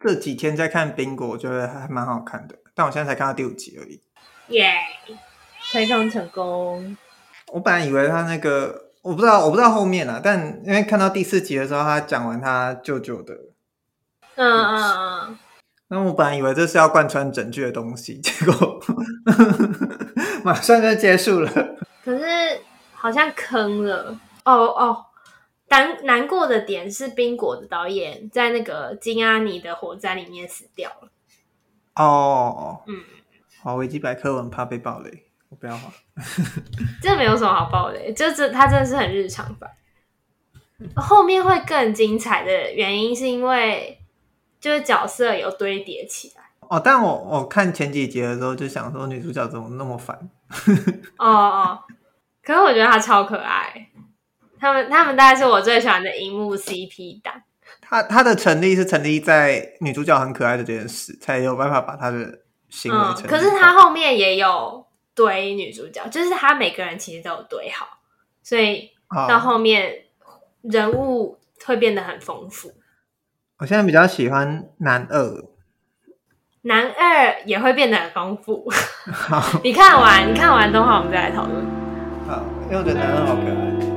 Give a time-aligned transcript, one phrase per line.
[0.00, 4.00] 这几天在看冰果，我觉得还蛮好看的，但我现在才看到第五集而已。
[4.48, 4.72] 耶，
[5.70, 6.96] 推送成功。
[7.52, 13.34] 我本来以为他那个，我不知道，我不知道后面啊，但因为看到第四集的时候，他讲完他舅舅的，
[14.36, 14.82] 嗯嗯
[15.28, 15.38] 嗯，
[15.88, 18.80] 那我本来以为这是要贯穿整剧的东西，结果
[20.42, 21.50] 马上就结束了。
[22.02, 22.24] 可是
[22.94, 25.04] 好像坑了，哦哦。
[25.70, 31.08] 难难过的点是，冰果的导演在那个金阿尼的火灾里面死掉了。
[31.94, 33.04] 哦，嗯，
[33.62, 35.92] 好，维基百科文怕被爆雷，我不要画。
[37.00, 39.68] 这没有什么好爆雷，就这他真的是很日常吧。
[40.96, 44.00] 后面会更精彩的原因是因为
[44.58, 46.42] 就是角色有堆叠起来。
[46.68, 50.16] 哦，但我我看前几集的时候就想说女主角怎么那么烦。
[51.18, 51.78] 哦哦，
[52.42, 53.89] 可是我觉得她超可爱。
[54.60, 57.34] 他们他们大概是我最喜欢的荧幕 CP 档。
[57.80, 63.26] 他他的成立是成立在女主角很可爱的这件事，才有办法把他的行为成立。
[63.26, 63.28] 嗯。
[63.28, 67.98] 可是他后面也有堆女主角，就是他每个人其实都有堆好，
[68.42, 68.90] 所以
[69.28, 70.04] 到后面
[70.62, 72.72] 人物会变得很丰富。
[73.58, 75.44] 我现在比较喜欢男二，
[76.62, 78.70] 男二也会变得很丰富。
[79.10, 81.64] 好，你看完你看完动画，我们再来讨论。
[82.28, 83.89] 好，因为我觉得男二好可爱。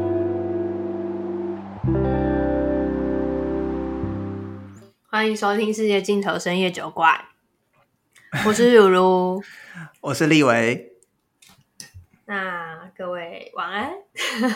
[5.13, 7.23] 欢迎收听《世界尽头深夜酒馆》，
[8.47, 9.43] 我是如如，
[10.01, 10.91] 我是立维。
[12.25, 13.91] 那各位晚安，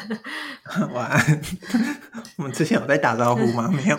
[0.94, 1.42] 晚安。
[2.38, 3.70] 我们之前有在打招呼吗？
[3.70, 3.98] 没有。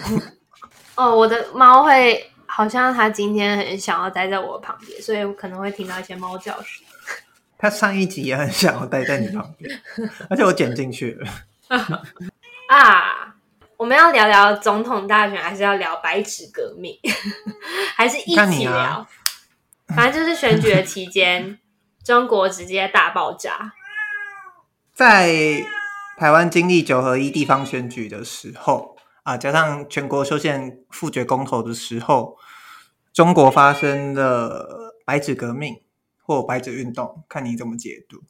[0.96, 6.84] 哦，我的猫会好像它今天很想要待在我旁边，所以我可能会听到一些猫叫声。
[7.56, 9.80] 它上一集也很想要待在你旁边，
[10.28, 11.30] 而且我剪进去了。
[12.66, 13.36] 啊。
[13.78, 16.98] 我们要聊聊总统大选，还是要聊白纸革命，
[17.94, 18.72] 还是一起聊？
[18.74, 19.06] 啊、
[19.94, 21.60] 反正就是选举的期间，
[22.04, 23.74] 中国直接大爆炸。
[24.92, 25.62] 在
[26.18, 32.36] 台湾经历九合一地方选举的时候啊，加上全国修宪复决公投的时候，
[33.12, 35.80] 中国发生了白纸革命
[36.20, 38.24] 或白纸运动，看你怎么解读。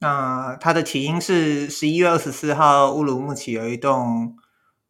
[0.00, 4.36] 那它的起因是十一月二十四号乌鲁木齐有一栋。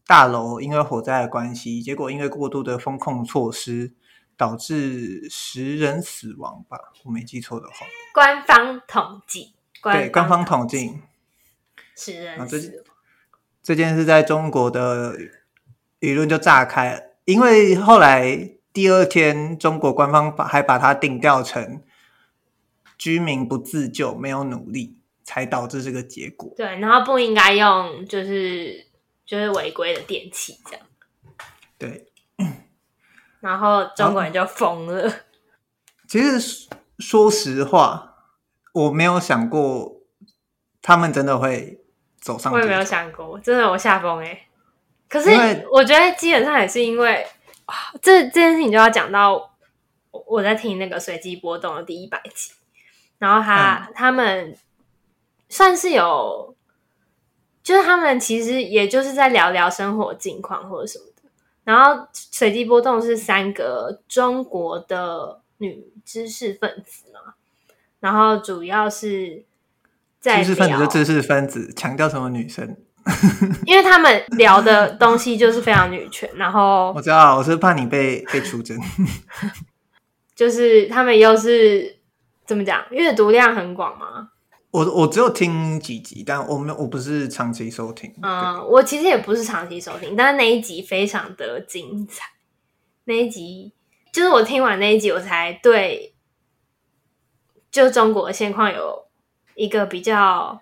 [0.06, 3.94] 大楼因为火灾的关系，结果因为过度的风控措施，
[4.36, 6.78] 导致十人死亡吧？
[7.04, 7.86] 我没记错的话。
[8.12, 11.00] 官方统计，对，官方统计，
[11.96, 12.84] 十人死
[13.62, 15.16] 这件事在中国的
[16.00, 21.82] 舆论就炸开了，因为后来第二天，中国官方把还把它定调成
[22.98, 26.52] 居民不自救、没有努力，才导致这个结果。
[26.54, 28.92] 对，然后不应该用就是。
[29.26, 30.86] 就是违规的电器这样，
[31.78, 32.12] 对，
[33.40, 35.10] 然后中国人就疯了。
[36.06, 36.68] 其实
[36.98, 38.16] 说实话，
[38.74, 40.02] 我没有想过
[40.82, 41.82] 他们真的会
[42.20, 42.52] 走上。
[42.52, 44.46] 我也没有想过，真的我吓疯哎。
[45.08, 45.30] 可是
[45.72, 47.26] 我觉得基本上也是因为
[48.02, 49.56] 这这件事情就要讲到
[50.10, 52.52] 我在听那个随机波动的第一百集，
[53.18, 54.54] 然后他、嗯、他们
[55.48, 56.54] 算是有。
[57.64, 61.22] 就是他们其实也就是在聊聊生活近况或者什么的，
[61.64, 67.34] 然后随机波动是三个中国的女知识分子嘛，
[68.00, 69.44] 然后主要是
[70.20, 72.76] 在知识分子的知识分子强调什么女生，
[73.64, 78.78] 因为他们聊的东西就是非常女权，然后 我知道我是怕你被被出征，
[80.36, 81.96] 就是他们又是
[82.44, 84.32] 怎么讲，阅读量很广嘛。
[84.74, 88.12] 我我只有听几集，但我没有，我不是长期收听。
[88.20, 92.24] 嗯，我其实也不是长期收听，但是那一集非常的精彩。
[93.04, 93.72] 那一集
[94.12, 96.16] 就是我听完那一集，我才对
[97.70, 99.06] 就中国的现况有
[99.54, 100.60] 一个比较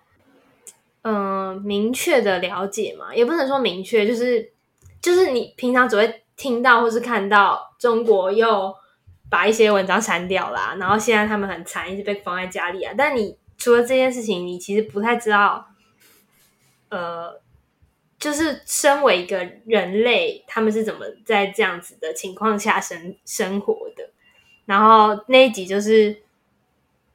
[1.00, 1.14] 嗯、
[1.48, 4.52] 呃、明确的了解嘛，也不能说明确，就是
[5.00, 8.74] 就是你平常只会听到或是看到中国又
[9.30, 13.38] 把一些文章删掉啦，然后现在他们很惨，一直被封在家里啊，但你。
[13.62, 15.68] 除了这件事情，你其实不太知道，
[16.88, 17.40] 呃，
[18.18, 24.10] 就是身为一个人类，他们是怎么在这样子的情况下生生活的。
[24.64, 26.22] 然后那一集就是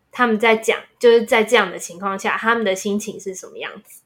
[0.09, 4.03] 他们在讲，就是在这样的情况下，他们的心情是什么样子。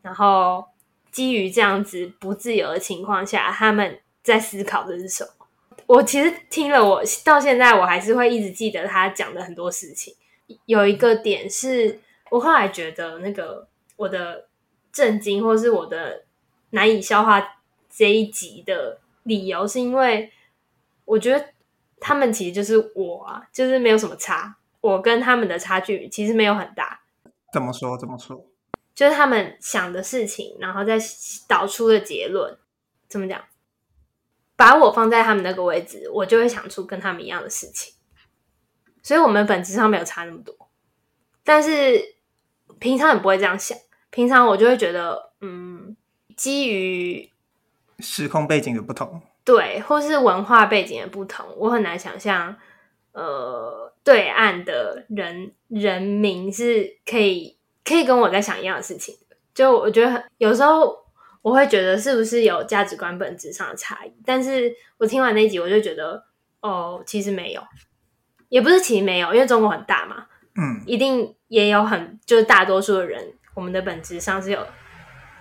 [0.00, 0.64] 然后
[1.10, 5.46] 基于这样子不自由的情况下，他们在思考的是什么？
[5.86, 10.14] 我其实听了，我到现在我还是会一直记得他讲的很多事情。
[10.66, 12.00] 有一个点是
[12.30, 14.46] 我后来觉得那个我的
[14.92, 16.24] 震惊，或是我的
[16.70, 20.32] 难以消化这一集的理由，是因为
[21.04, 21.44] 我觉得
[21.98, 24.56] 他们其实就是我啊，就是没有什么差。
[24.80, 27.00] 我跟他们的差距其实没有很大。
[27.52, 27.98] 怎么说？
[27.98, 28.46] 怎么说？
[28.94, 30.98] 就是他们想的事情，然后再
[31.46, 32.56] 导出的结论，
[33.08, 33.42] 怎么讲？
[34.56, 37.94] 把我放在他们那个位置，我就会想出跟他们一样的事情。
[39.10, 40.54] 所以，我们本质上没有差那么多。
[41.42, 42.00] 但是，
[42.78, 43.76] 平常也不会这样想。
[44.10, 45.96] 平常我就会觉得，嗯，
[46.36, 47.28] 基于
[47.98, 52.54] 时空背景的不同，对，或是文化背景的不同，我很难想象，
[53.10, 59.36] 呃，对岸的人人民是可以可以跟我在想一样的事情的。
[59.52, 60.96] 就我觉得很，有时候
[61.42, 64.12] 我会觉得是不是有价值观本质上的差异？
[64.24, 66.22] 但是我听完那集，我就觉得，
[66.60, 67.60] 哦，其实没有，
[68.50, 70.26] 也不是其实没有，因为中国很大嘛，
[70.56, 73.32] 嗯，一定也有很就是大多数的人。
[73.54, 74.64] 我们的本质上是有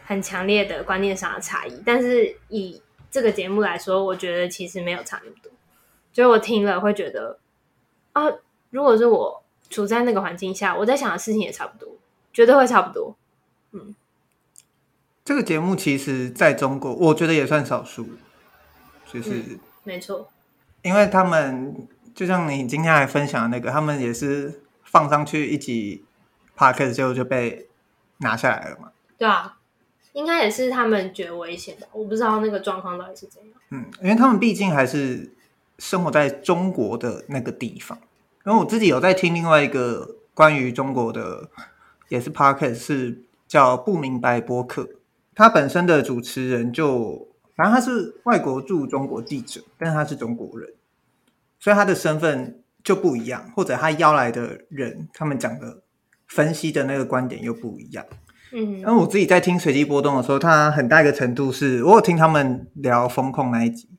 [0.03, 5.51] 很强烈的观念上的差异，但是以这个节目来说，我觉得其实没有差那么多。
[6.11, 7.39] 所以我听了会觉得
[8.13, 8.23] 啊，
[8.71, 11.95] 如果是我处在那个环境下，我在想的事情也差不多，
[12.33, 13.15] 绝对会差不多。
[13.71, 13.95] 嗯，
[15.23, 18.09] 这个节目其实在中国，我觉得也算少数，
[19.06, 20.27] 就是、嗯、没错，
[20.81, 26.03] 因为他们就像你今天来分享的那个，他们也是放上去一集
[26.57, 27.65] podcast 之后就被。
[28.21, 28.91] 拿下来了嘛？
[29.17, 29.57] 对啊，
[30.11, 31.88] 应该也是他们觉得危险的。
[31.94, 33.51] 我不知道那个状况到底是怎样。
[33.69, 35.31] 嗯，因为他们毕竟还是
[35.77, 37.97] 生活在中国的那个地方。
[38.44, 41.50] 然后我自己有在听另外一个关于中国的，
[42.09, 44.89] 也是 podcast，是叫不明白播客。
[45.33, 47.25] 他本身的主持人就，
[47.56, 50.73] 反正他是外国驻中国记者，但是他是中国人，
[51.59, 53.51] 所以他的身份就不一样。
[53.56, 55.83] 或者他邀来的人，他们讲的。
[56.29, 58.06] 分析的那个观点又不一样，
[58.51, 63.89] 嗯，然后我自己在听随机波动的时候，它很大一个程度是我有听他们聊风控那一集，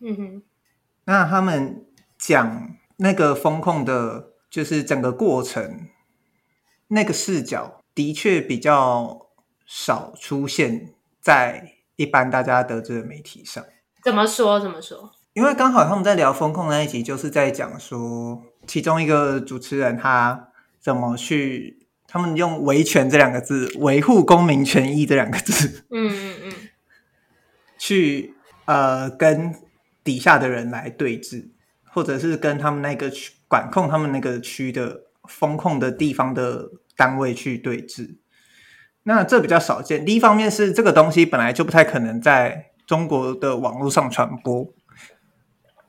[0.00, 0.42] 嗯哼，
[1.04, 1.84] 那他们
[2.16, 5.88] 讲那个风控的，就是整个过程，
[6.88, 9.26] 那个视角的确比较
[9.66, 13.62] 少出现在一般大家得知的媒体上。
[14.02, 14.58] 怎么说？
[14.58, 15.12] 怎么说？
[15.34, 20.48] 因为刚好他们在聊风控那一集，就是在讲说，其中一个主持人他。
[20.80, 21.78] 怎么去？
[22.06, 26.52] 他们用“维权”这两个字，维护公民权益这两个字，嗯嗯嗯，
[27.78, 28.34] 去
[28.66, 29.54] 呃跟
[30.04, 31.48] 底下的人来对峙，
[31.84, 38.16] 或者是跟他们那个区管控他们那个区的风控的地方的单位去对峙。
[39.04, 40.04] 那这比较少见。
[40.04, 44.70] 第一方面是这个东西本来就不太可能在中国的网络上传播，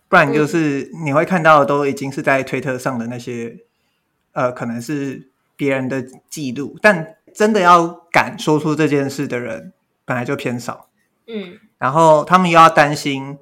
[0.07, 3.57] 不然就是你会看到都已经是在推特上的那些。
[4.37, 9.71] 呃，可能是别人的记录，但真的要敢说出这件事的人，
[10.03, 10.89] 本来就偏少。
[11.27, 13.37] 嗯，然后他们又要担心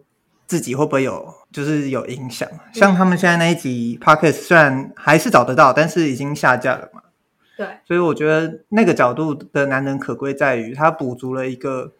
[0.45, 2.47] 自己会不会有，就是有影响。
[2.71, 7.01] 像他们现在那一集 Podcast 虽然还是找得到，但是已经下架了嘛。
[7.57, 11.93] 对，所以我觉得那个角度的难能可贵在于，它补足了一个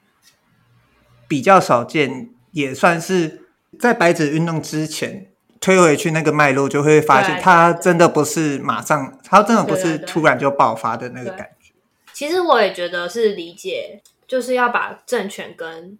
[1.27, 3.42] 比较少见，也算是
[3.79, 5.29] 在白纸运动之前。
[5.63, 11.71] 推回去那个脉络，就会发现它真的不是马上，它真的不是突然就爆发的那个感觉。
[12.11, 15.97] 其实我也觉得是理解，就是要把政权跟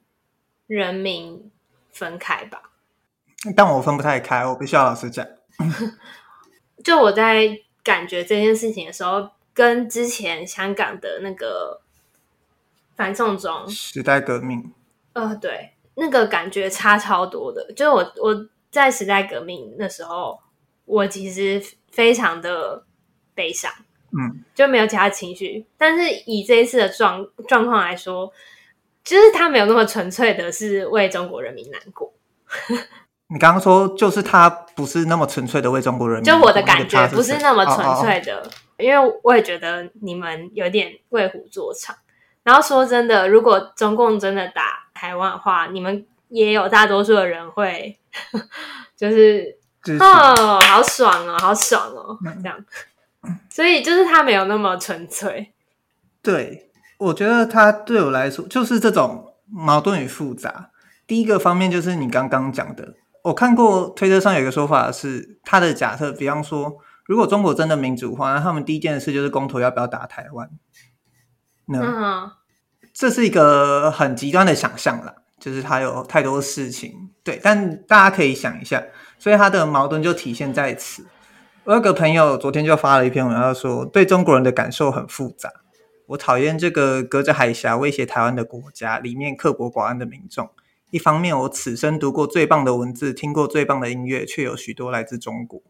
[0.68, 1.50] 人民
[1.94, 2.72] 分开吧。
[3.56, 5.26] 但我分不太开，我必须要老实讲。
[6.84, 11.80] 就我在感觉这件事情的时候，跟之前香港的那个
[12.98, 14.74] 反送中时代革命，
[15.14, 17.72] 呃，对，那个感觉差超多的。
[17.74, 18.48] 就是我我。
[18.74, 20.40] 在时代革命那时候，
[20.86, 22.84] 我其实非常的
[23.36, 23.72] 悲伤，
[24.10, 25.64] 嗯，就没有其他情绪。
[25.78, 28.34] 但是以这一次的状状况来说，
[29.04, 32.12] 就是他没有那么纯粹的是为中国人民难过。
[33.28, 41.94] 你刚刚说，就是他不是那么纯粹的为中国人民，就我的感觉不是那么纯粹的，哦哦哦，因为我也觉得你们有点为虎作倀。
[42.44, 46.06] 然后说真的，如果中共真的打台湾的话，你们。
[46.30, 47.96] 也有大多数的人会，
[48.98, 49.56] 就是
[50.00, 52.58] 哦，好爽哦，好爽哦，这样，
[53.52, 55.54] 所以就是他没有那么纯粹。
[56.24, 60.72] 对，我觉得他对我来说就是这种矛盾与复杂。
[61.06, 62.96] 第一个方面就是你刚刚讲的，
[63.26, 70.50] 我看过推特上有一个说法是，他的假设，比方说，如果中国真的民主化，那他们第一件事就是公投要不要打台湾？
[71.68, 72.32] 那、嗯、
[72.94, 75.16] 这是一个很极端的想象啦。
[75.40, 78.82] 就是他有太多事情，对，但大家可以想一下，
[79.20, 81.06] 所以他的矛盾就体现在此。
[81.66, 85.52] 我有个朋友昨天就发了一篇文章，说对中国人的感受很复杂。
[86.08, 90.50] 我讨厌这个隔着海峡威胁台湾的国家里面刻薄寡恩的民众，
[90.92, 95.62] 一方面，我此生读过最棒的文字，听过最棒的音乐，却有许多来自中国。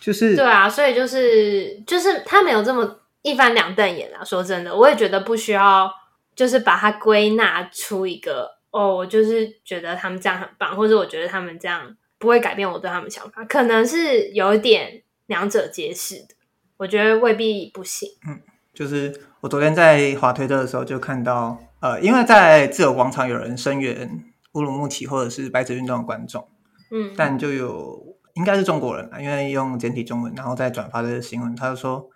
[0.00, 4.24] 就是对啊，所以就是就是他没有这么一翻两瞪眼啊。
[4.24, 5.90] 说真的，我也觉得不需要，
[6.34, 16.34] 就是把它归纳出一个哦，我就是觉得他们这样很棒，或者我觉得他们这样不会改变我对他们想法，可能是有一点两者皆是的。
[16.76, 18.08] 我觉得未必不行。
[18.28, 18.40] 嗯，
[18.72, 24.08] 就是我昨天在滑推特的时候就看到，呃，因为在自由广场有人声援
[24.52, 26.48] 乌鲁木齐或者是白纸运动的观众，
[26.92, 32.08] 嗯，但就有应该是中国人啊，因为用简体中文，然后再转发这个新闻，他就说：“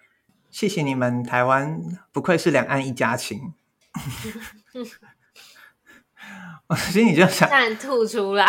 [0.52, 1.80] 谢谢你们台湾，
[2.12, 3.52] 不愧是两岸一家亲。
[6.68, 8.46] ”我心里就想，但吐出来。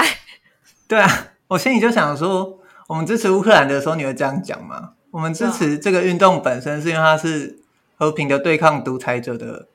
[0.87, 4.93] 对啊，我心里就想说，我们支持乌克兰的时候，你会这样讲吗？
[5.11, 7.59] 我们支持这个运动本身，是因为它是
[7.95, 9.69] 和平的对抗独裁者的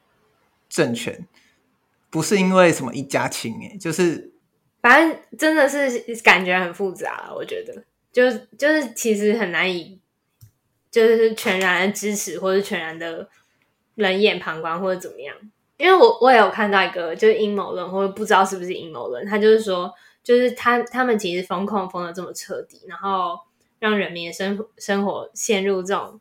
[0.69, 1.27] 政权，
[2.11, 4.33] 不是因为什么一家亲诶，就是
[4.83, 7.83] 反正真的是感觉很复杂，我觉得
[8.13, 10.01] 就就是其实很难以
[10.91, 13.29] 就是全然的支持，或是全然的
[13.95, 15.35] 冷眼旁观，或者怎么样。
[15.77, 19.93] 因为我我也有看到一个就是阴谋论，或者不知道是不是阴谋论，他就是说，
[20.23, 23.39] 就是他他们其实封控封的这么彻底，然后。
[23.81, 26.21] 让人民的生生活陷入这种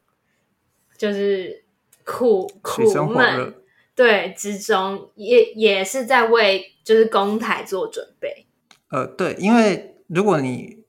[0.96, 1.64] 就是
[2.06, 3.56] 苦苦闷
[3.96, 8.46] 对之中，也也是在为就是公台做准备。
[8.92, 10.84] 呃，对，因为如果你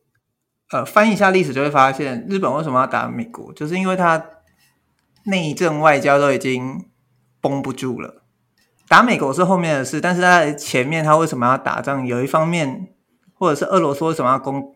[0.70, 4.24] 呃翻译一下历史，就会发现日本为什么要打美国，就是因为他
[5.24, 6.84] 内政外交都已经
[7.40, 8.22] 绷不住了。
[8.88, 12.06] 打美国是后面的事，但是在前面他为什么要打仗？
[12.06, 12.88] 有一方面，
[13.34, 14.74] 或者是俄罗斯为什么要攻？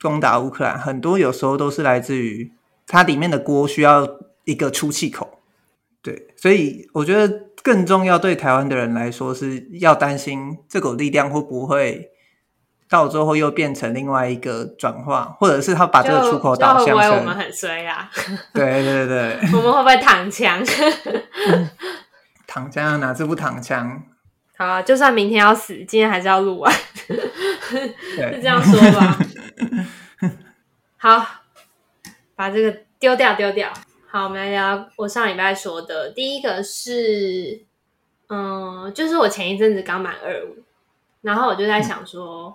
[0.00, 2.50] 攻打乌克兰，很多有时候都是来自于
[2.88, 5.38] 它里面的锅需要一个出气口，
[6.02, 12.10] 对，所以我觉得更重要对台湾的人来说是要担心这股力量会不会
[12.92, 18.10] 到最后又变成另外一个转化，或者是他把这个出口导向成，会不会我们很衰啊？
[18.52, 20.62] 对 对对， 我们会不会躺枪？
[22.46, 24.02] 躺枪哪次不躺枪？
[24.58, 29.18] 好啊，就算明天要死，今天还是要录完，是这样说吧。
[30.98, 31.26] 好，
[32.36, 33.72] 把这个丢掉，丢掉。
[34.10, 36.10] 好，我们来聊我上礼拜说的。
[36.10, 37.64] 第一个是，
[38.28, 40.58] 嗯，就是我前一阵子刚满二五，
[41.22, 42.54] 然后我就在想说，嗯、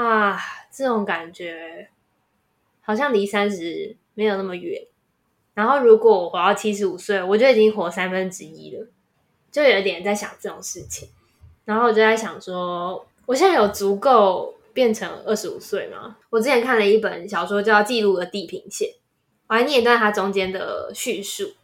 [0.00, 0.38] 啊，
[0.70, 1.88] 这种感觉
[2.80, 4.86] 好像离三十没有那么远。
[5.54, 8.86] 然后如果我活到七十五岁，我就已经活三分之一了，
[9.50, 11.08] 就有点在想这种事情。
[11.64, 14.54] 然后我就在想说，我现在有足够。
[14.74, 16.18] 变成二十五岁吗？
[16.30, 18.88] 我之前看了一本小说叫《记录的地平线》，
[19.48, 21.54] 我还念一段它中间的叙述。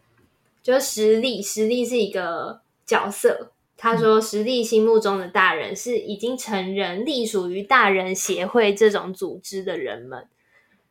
[0.64, 3.52] 就是实力，实力是一个角色。
[3.76, 10.26] 他说，实力心目中的大人是已经成人、隶属于大人协会这种组织的人们。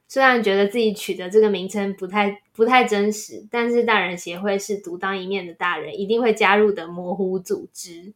[0.08, 8.14] 虽然觉得自己取的这个名称不太不太真实，但是大人协会是独当一面的大人一定会加入的模糊组织。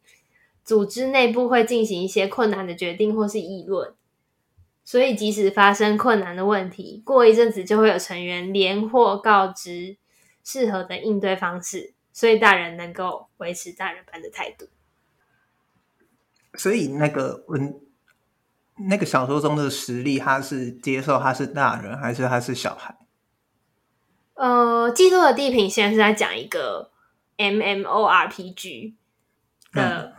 [0.64, 3.92] 组织内部会进行一些困难的决定或是议论。
[4.84, 9.96] 所以，即使发生困难的问题，过一阵子就会有成员连或告知
[10.44, 14.66] 适合的应对方式，所以大人能够维持大人般的态度。
[16.54, 17.80] 所以，那个文，
[18.88, 22.98] 那个小说中的实力，他是接受他是大人，还是他是小孩？
[24.34, 26.90] 呃，记录的地平线是在讲一个
[27.36, 28.94] MMORPG
[29.70, 30.16] 的，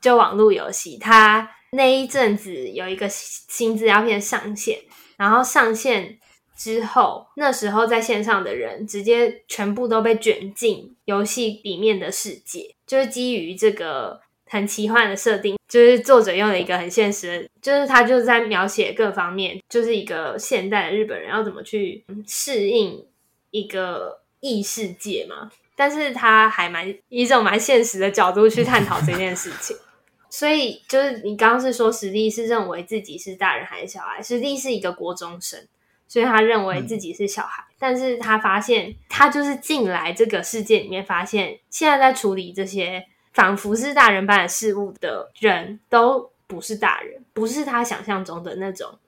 [0.00, 1.50] 就网络游戏，他。
[1.72, 4.82] 那一阵子有一个新资料片上线，
[5.16, 6.19] 然后上线
[6.60, 23.06] 之后，那时候在线上的人直接全部都被卷进游戏里面的世界，就是基于这个很奇幻的设定，就是作者用了一个很现实的，就是他就是在描写各方面，就是一个现代的日本人要怎么去适应
[23.50, 29.74] 一个异世界嘛，但是他还蛮以一种蛮现实的角度去探讨这件事情。
[30.28, 34.22] 所以就是你刚刚是说实力是认为自己是大人还是小孩？
[34.22, 35.66] 实力是一个国中生，
[36.10, 37.62] 所以他认为自己是小孩。
[37.68, 48.98] 嗯、但是他发现他就是进来这个世界里面，发现现在在处理这些仿佛是大人般的事物的人都不是大人，不是他想象中的那种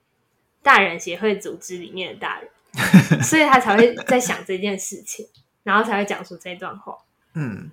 [0.62, 2.49] 大人协会组织里面的大人，
[3.25, 5.26] 所以他才会在想这件事情，
[5.64, 6.97] 然后才会讲出这段话。
[7.35, 7.68] 嗯，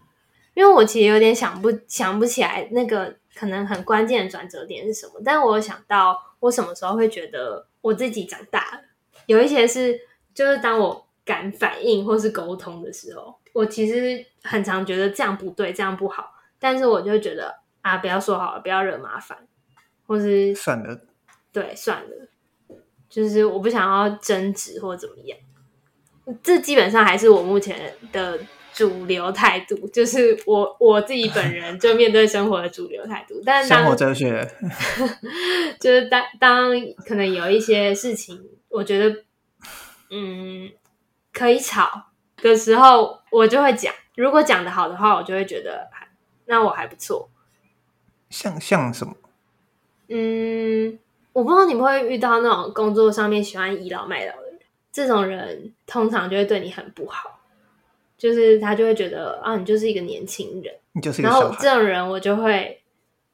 [0.56, 3.16] 因为我其实有点想不想不起来那个。
[3.36, 5.14] 可能很关键的转折点是什么？
[5.24, 8.82] 但我有想到，我什么时候会觉得我自己长大了？
[9.30, 9.96] 有一些是，
[10.34, 16.32] 就是当我敢反应或是沟通的时候，我其实很常觉得这样不对，这样不好。
[16.58, 19.38] 但是我就觉得啊，不要说好了，不要惹麻烦。
[20.08, 21.00] 或是算了，
[21.54, 22.28] 对，算了，
[23.08, 25.38] 就是我不想要争执或怎么样。
[26.42, 28.40] 这基本上还是我目前的
[28.74, 33.40] 主流态度，就是我我自己本人就面对生活的主流态度。
[33.46, 34.48] 但生活哲学，
[35.80, 36.72] 就是当当
[37.06, 39.24] 可能有一些事情，我觉得
[40.10, 40.72] 嗯
[41.34, 42.06] 可以吵
[42.38, 43.94] 的时候，我就会讲。
[44.16, 45.90] 如果讲的好的话，我就会觉得
[46.46, 47.30] 那我还不错。
[48.30, 49.14] 像像什么？
[50.10, 51.00] 嗯，
[51.34, 54.60] 我不知道你们会遇到那种工作上面喜欢倚老卖老的人，
[54.92, 57.40] 这种人通常就会对你很不好，
[58.18, 61.30] 就是他就会觉得啊，你就是一个年轻人，你就是一个。
[61.30, 62.84] 然后这种人我就会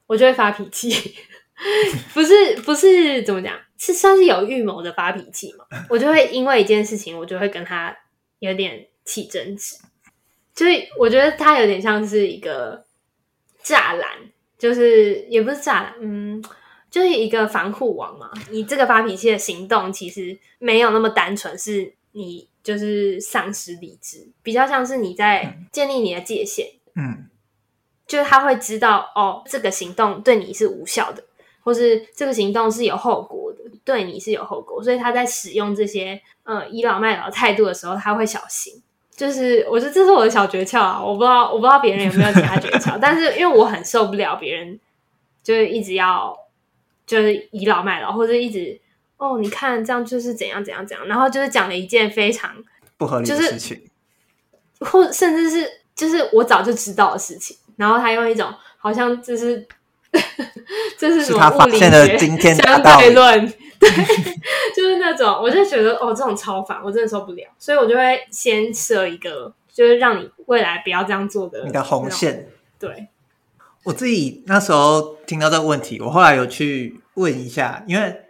[0.06, 1.16] 我就会发脾气，
[2.14, 5.66] 不是不是怎么讲，是算是有预谋的发脾气嘛？
[5.90, 7.96] 我就会因为一件事情，我就会跟他
[8.40, 9.76] 有点起争执。
[10.54, 12.86] 所以我觉得他有点像是一个
[13.64, 14.10] 栅栏，
[14.58, 16.42] 就是也不是栅栏，嗯，
[16.90, 18.32] 就是一个防护网嘛。
[18.50, 26.68] 你这个发脾气的行动其实没有那么单纯，是你就是丧失理智，比较像是你在建立你的界限。
[26.96, 27.30] 嗯，
[28.08, 31.22] 就是他会知道哦，这个行动对你是无效的，
[31.62, 33.45] 或是这个行动是有后果的，
[33.86, 38.82] 对你是有后果，所以他在使用这些呃倚老卖老态度的时候，他会小心。
[39.16, 44.78] 就是我觉得这是我的小诀窍啊，我不知道我不知道别人有没有其他诀窍， 但是因为我很受不了别人
[45.42, 46.38] 就是一直要
[47.08, 48.78] 就是倚老卖老，或者一直
[49.16, 52.52] 哦你看这样就是怎样怎样怎样，然后就是讲了一件非常
[52.98, 53.82] 不合理的事情，
[54.82, 55.66] 或甚至是
[55.96, 59.66] 就是我早就知道的事情，然后他用一种好像就是
[61.00, 63.54] 这是什么物理学相对论。
[63.80, 63.90] 对，
[64.76, 72.50] 就是那种，我就觉得哦，这种超烦，我真的受不了，所以我就会先设一个，就是让你未来不要这样做的你的红线。
[72.80, 73.08] 对，
[73.84, 78.22] 我自己那时候听到这个问题，我后来有去问一下，因为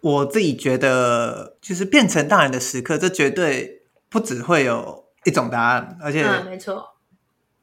[0.00, 6.94] 我自己觉得，就是变成大人的时刻，这绝对不只会有一种答案，而且，嗯，没错，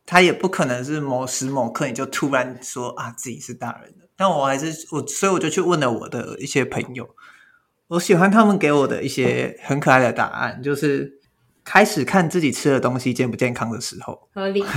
[0.05, 4.05] 他也不可能是某时某刻你就突然说啊自己是大人的。
[4.17, 7.09] 但我还是我，所以我就去问了我的一些朋友。
[7.87, 11.19] 我喜欢他们给我的一些很可爱的答案，就是
[11.63, 14.65] 开始看自己吃的东西健不健康的时候，合理。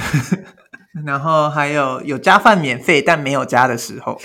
[1.07, 4.21] 然后还有有加饭免费但没有加的时候，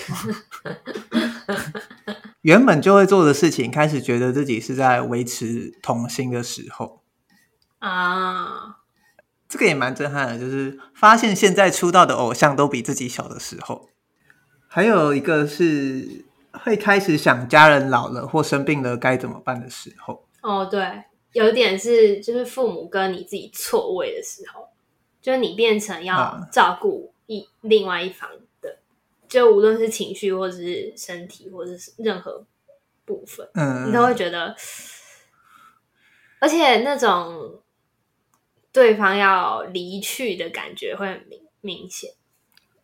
[2.41, 7.03] 原本就会做的事情，开始觉得自己是在维持童心的时候
[7.79, 8.79] 啊，
[9.47, 13.89] 这个也蛮震撼的，就是发现现在出道的偶像都比自己小的时候，
[14.67, 16.25] 还有一个是。
[16.53, 20.27] 会开始想家人老了或生病了该怎么办的时候。
[20.41, 24.67] 哦，对，有一点是就是父母跟你自己错位的时候，
[25.21, 28.29] 就是你变成要照顾一、啊、另外一方
[28.61, 28.77] 的，
[29.27, 32.45] 就无论是情绪或者是身体或者是任何
[33.05, 34.55] 部分，嗯，你都会觉得，
[36.39, 37.61] 而且那种
[38.71, 42.11] 对方要离去的感觉会很明明显，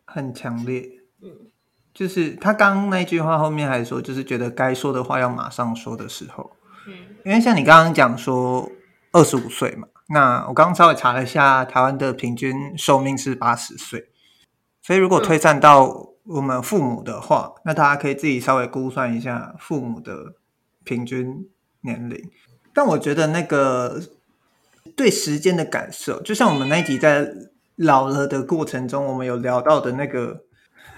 [0.04, 1.49] 很强烈，嗯。
[1.92, 6.52] 就是他刚刚那句话后面还说，就是觉得该说的话要马上说的时候，
[6.86, 8.70] 嗯，因为像你刚刚讲说
[9.12, 14.08] 二十五岁嘛，那我刚刚稍微查了一下，台湾的平均寿命是八十岁，
[14.80, 20.34] 所以如果推算到我们父母的话，嗯，那大家可以自己稍微估算一下父母的
[20.84, 21.48] 平均
[21.80, 22.30] 年龄。
[22.72, 24.00] 但我觉得那个
[24.96, 27.28] 对时间的感受，就像我们那一集在
[27.74, 30.44] 老了的过程中，我们有聊到的那个。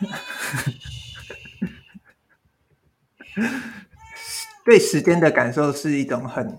[4.64, 6.58] 对时间的感受是一种很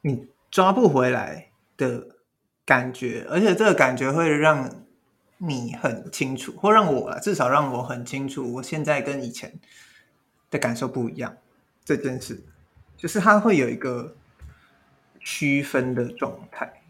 [0.00, 2.16] 你抓不回来的
[2.64, 4.86] 感觉，而且这个感觉会让
[5.38, 9.58] 你很清楚，或让我至少让我很清楚，我现在跟以前
[10.50, 11.36] 的感受不一样。
[11.84, 12.42] 这件事
[12.96, 14.16] 就是它会有一个
[15.20, 16.82] 区分的状态。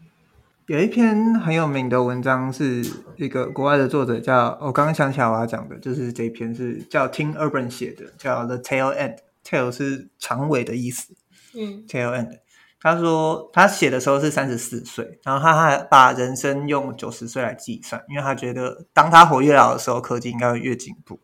[0.67, 11.13] 有一篇很有名的文章，是一个国外的作者叫，我刚刚想起来我要讲的，就是这篇是叫 Tim Urban 写的，叫 The Tail End，Tail 是长尾的意思，
[11.55, 12.39] 嗯，Tail End。
[12.81, 21.17] 他说他写的时候是三十四岁，然后他还把人生用九十岁来计算，因为他觉得当他活越老的时候，科技应该会越进步。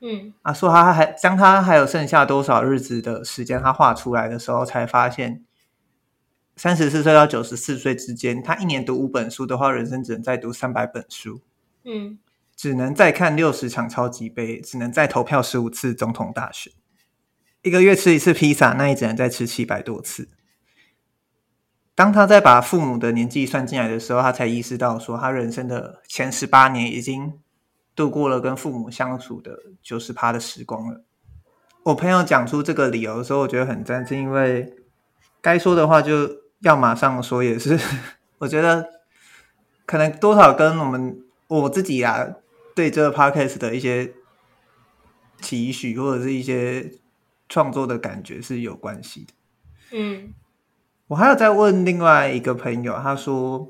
[0.00, 5.42] 嗯，啊，说他还将他还有剩下多少日子的时间，他画出来的时候才发现。
[6.56, 11.40] 三十四岁到九十四岁之间，他一年读五本书的话，人生只能再读三百本书。
[11.84, 12.18] 嗯，
[12.56, 16.72] 只能再看六十场超级杯，只能再投票十五次总统大选。
[17.62, 20.28] 一个月吃一次披萨，那也只能再吃七百多次。
[21.94, 27.34] 当他在把父母的年纪算进来的时候，他才意识到说，他人生的前十八年已经
[27.94, 31.02] 度过了跟父母相处的九十趴的时光了。
[31.84, 34.74] 我朋友讲出这个理由的时候，我觉得很赞，是因为
[35.40, 36.28] 该说的话就
[36.60, 37.78] 要马上说，也是
[38.38, 38.86] 我觉得
[39.84, 42.26] 可能多少跟我们我自己啊
[42.74, 44.12] 对这个 podcast 的一些
[45.40, 46.90] 期许或者是一些
[47.48, 49.32] 创作的感觉是有关系的。
[49.92, 50.34] 嗯，
[51.08, 53.68] 我还有在问另外一个朋友，他说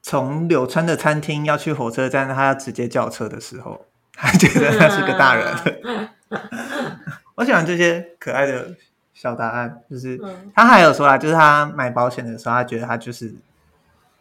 [0.00, 6.10] 从柳川的餐厅要去火车站，他要直接叫车的时候，他觉得他是个大人。
[7.36, 8.74] 我喜欢这些可爱的
[9.20, 10.16] 小答案，就是
[10.54, 13.34] 他还有说啊，就是他买保险的时候，他觉得他就是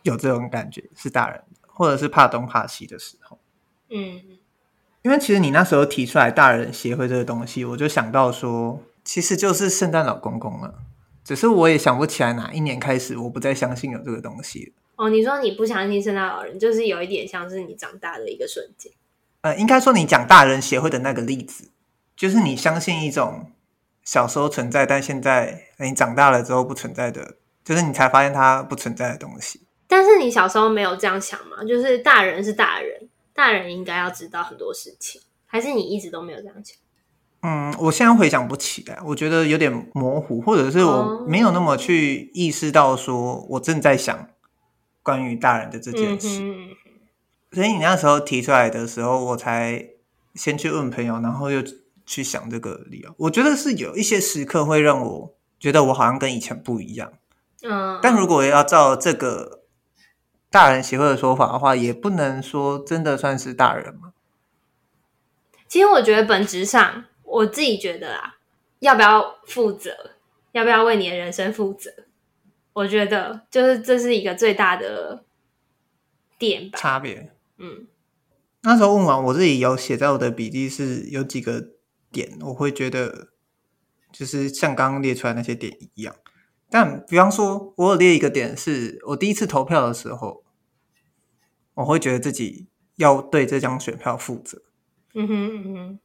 [0.01, 3.37] 有这种感觉，是大人，或者是怕东怕西的时候。
[3.91, 4.19] 嗯，
[5.03, 10.73] 因为其实你那时候提出来大人协会这个东西，我就想到说，其实就是圣诞老公公了，
[11.23, 14.73] 只是我也想不起来哪一年开始，我不再相信有这个东西。
[14.95, 18.91] 哦，你说你不相信圣诞老人，就是有一点像是你长大的一个瞬间。
[19.41, 21.69] 呃，应该说你讲大人协会的那个例子。
[22.15, 23.51] 就是你相信一种
[24.07, 29.67] 小时候存在，但现在你长大了之后不存在的，就是你才发现它不存在的东西。
[29.85, 31.61] 但是你小时候没有这样想吗？
[31.67, 36.77] 就是大人是大人，大人应该要知道很多事情，还是你一直都没有这样想？
[37.41, 44.29] 嗯，我现在回想不起来，我觉得有点模糊，或者是我没有那么去意识到说我正在想
[45.03, 46.39] 关于大人的这件事。
[46.41, 46.69] 嗯、
[47.51, 49.85] 所以你那时候提出来的时候，我才
[50.33, 51.61] 先去问朋友，然后又。
[52.07, 57.11] 去想这个理由，我觉得是有一些时刻会让我觉得我好像跟以前不一样。
[57.61, 59.63] 嗯，但如果要照这个
[60.49, 64.13] 大人协会的说法的话，也不能说真的算是大人嘛。
[65.67, 68.37] 其实我觉得本质上，我自己觉得啊，
[68.79, 70.11] 要不要负责，
[70.53, 71.91] 要不要为你的人生负责，
[72.71, 75.25] 我觉得就是这是一个最大的
[76.39, 77.33] 点吧，差别。
[77.57, 77.85] 嗯，
[78.61, 81.75] 那时候问完，我自己有写在我的笔记是有几个。
[82.17, 83.27] 点我会觉得
[84.11, 86.15] 就是像刚刚列出来那些点一样，
[86.67, 90.43] 但比方说，我有列一个点是我第一次投票的时候，
[91.75, 94.63] 我会觉得自己要对这张选票负责。
[95.13, 95.99] 嗯哼嗯哼。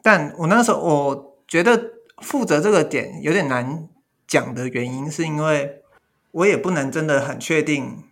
[0.00, 3.88] 但我那时候我觉得负责这个点有点难
[4.28, 5.82] 讲的原因，是因为
[6.30, 8.04] 我也不能真的很确定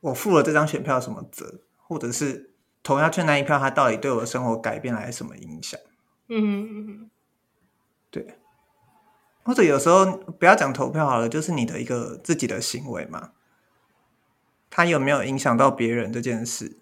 [0.00, 2.50] 我负了这张选票什么责，或者是。
[2.84, 5.78] 投下去那一票，它到底对我的生活改变来什么影响？
[6.40, 7.10] 嗯嗯嗯，
[8.10, 8.38] 对。
[9.44, 10.06] 或者有时候
[10.38, 13.32] 不要讲投票好了，就是你的一个自己的行为嘛，
[14.70, 16.78] 他有没有影响到别人这件事，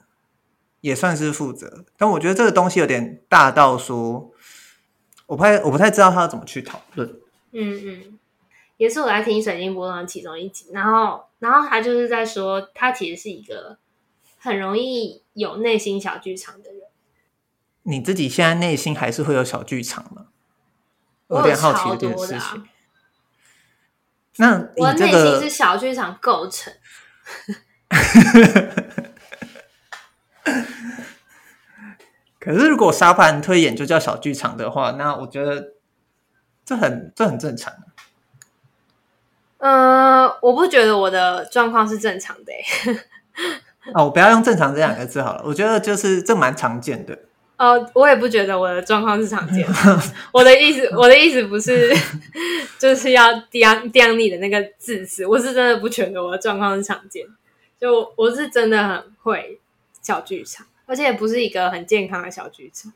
[0.80, 1.84] 也算是负责。
[1.96, 4.32] 但我觉得这个东西有点大到说，
[5.26, 7.08] 我不太我不太知道他要怎么去讨论。
[7.52, 8.18] 嗯嗯，
[8.76, 13.78] 也是我在听水晶波动的其中一集，然后然后他就是在说，他其实是一个。
[14.42, 16.80] 很容易有内心小剧场的人，
[17.82, 20.26] 你自己现在内心还是会有小剧场吗？
[21.28, 22.38] 我有点好奇这件事情。
[22.38, 22.64] 啊、
[24.36, 26.72] 那我内心是小剧场构成。
[32.40, 35.74] 可是如果沙盘推演就叫小剧场的话，那我觉得
[36.64, 37.72] 这很这很正常。
[39.58, 42.52] 呃，我不觉得我的状况是正常的。
[43.94, 45.42] 哦，我不要用“正常”这两个字好了。
[45.44, 47.18] 我觉得就是这蛮常见的。
[47.60, 50.02] 哦，我也不觉得我的状况是常见的。
[50.32, 51.94] 我的意思， 我的意思不是
[52.80, 55.26] 就是要刁刁你的那个字词。
[55.26, 57.26] 我是真的不觉得我的状况是常见。
[57.78, 59.60] 就我是真的很会
[60.00, 62.92] 小剧场，而且也不是一个很健康的小剧场。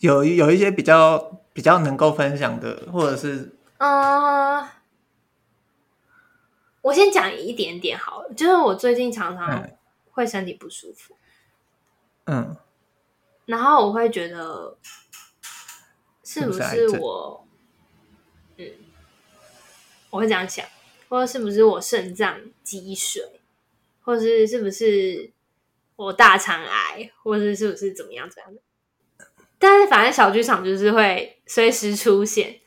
[0.00, 4.60] 有有一些比较比较能够分享的，或者是嗯。
[4.60, 4.66] Uh
[6.82, 9.68] 我先讲一点点好了，就是我最近常常
[10.12, 11.16] 会身体不舒服，
[12.26, 12.56] 嗯，
[13.46, 14.76] 然后我会觉得
[16.22, 17.46] 是不是我，
[18.58, 18.70] 嗯，
[20.10, 20.66] 我会这样想，
[21.08, 23.40] 或者是不是我肾脏积水，
[24.02, 25.30] 或者是是不是
[25.96, 28.60] 我大肠癌，或者是是不是怎么样怎样的？
[29.58, 32.60] 但是反正小剧场就是会随时出现。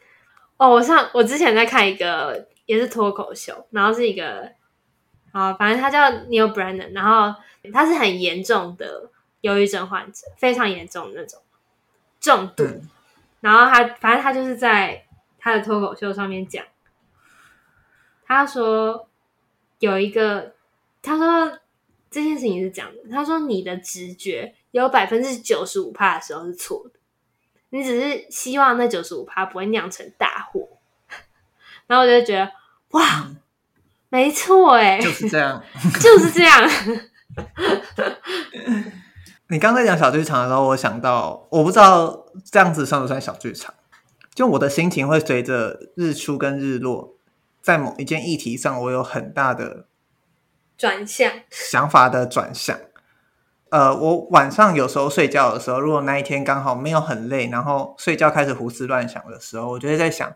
[0.58, 2.50] 哦，我上我之前在看一个。
[2.70, 4.48] 也是脱口秀，然后是一个
[5.32, 7.36] 啊，反正他叫 Neil Brennan，然后
[7.74, 9.10] 他是很严重的
[9.42, 11.42] 忧郁症患者，非常严重的那种
[12.20, 12.64] 重度。
[12.64, 12.90] 嗯、
[13.42, 15.06] 然后他反正他就是在
[15.38, 16.66] 他的脱口秀上面讲，
[18.26, 19.08] 他说
[19.80, 20.54] 有一个，
[21.02, 21.60] 他说
[22.12, 27.00] 这件事情是这样的，他说你的直觉有百分之九十五趴的时候是错的，
[27.70, 30.68] 你只是希望那九十五趴不会酿成大祸。
[31.88, 32.52] 然后我就觉得。
[32.94, 33.38] 哇，嗯、
[34.10, 35.64] 没错，哎，就是这样，
[36.02, 36.68] 就是这样。
[39.52, 43.74] 你刚才讲小剧场的时候，我想到，我不知道这样子算不算小剧场。
[44.36, 47.16] 就我的心情会随着日出跟日落，
[47.60, 49.88] 在某一件议题上，我有很大的
[50.78, 52.80] 转向想法的转向。
[53.70, 60.32] 呃，我晚上有时候睡觉的时候，如果那一天刚好没有很累，然后睡觉开始胡思乱想的时候，我就会在想，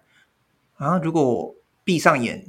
[0.78, 2.48] 啊，如果我闭上眼，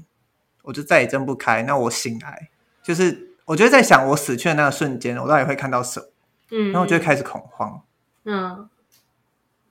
[0.62, 2.48] 我就再也睁不开，那我醒来，
[2.82, 6.06] 就是我就在想，我死去的那个瞬间，我到底会看到什么？
[6.54, 7.82] 嗯，然后我就会开始恐慌。
[8.24, 8.68] 嗯，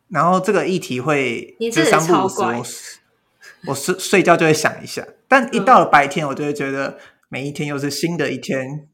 [0.10, 3.00] 然后这个议题会，你这三不五时，
[3.66, 6.98] 我我睡睡觉就会想一下，但一到了白天，我就会觉得
[7.30, 8.88] 每一天又是新的一天，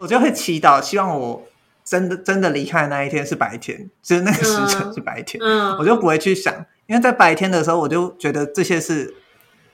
[0.00, 1.44] 我就会祈祷，希望我。
[1.88, 6.54] 真的真的离开的那一天是白天，就是那个时辰是白天，嗯嗯、我就不会去想，
[6.86, 9.14] 因为在白天的时候，我就觉得这些事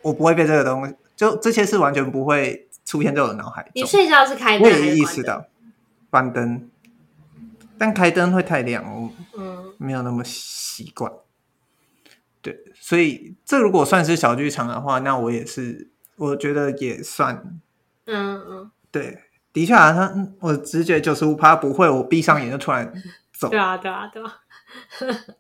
[0.00, 3.72] 我不会被这个东西，就这些是完全不会出现在我的脑海中。
[3.74, 5.46] 你睡觉是开灯，我也意识到
[6.09, 6.70] 关灯，
[7.78, 9.10] 但开灯会太亮，我
[9.78, 11.10] 没有那么习惯。
[11.12, 11.18] 嗯、
[12.42, 17.58] 对，所以这如果算是小剧场的话，那我也是，我觉得也算。
[18.06, 19.18] 嗯嗯，对。
[19.52, 22.92] 的确啊，他我直觉九十五趴不会，我闭上眼就突然
[23.32, 23.48] 走。
[23.48, 24.40] 对啊，对啊，对啊。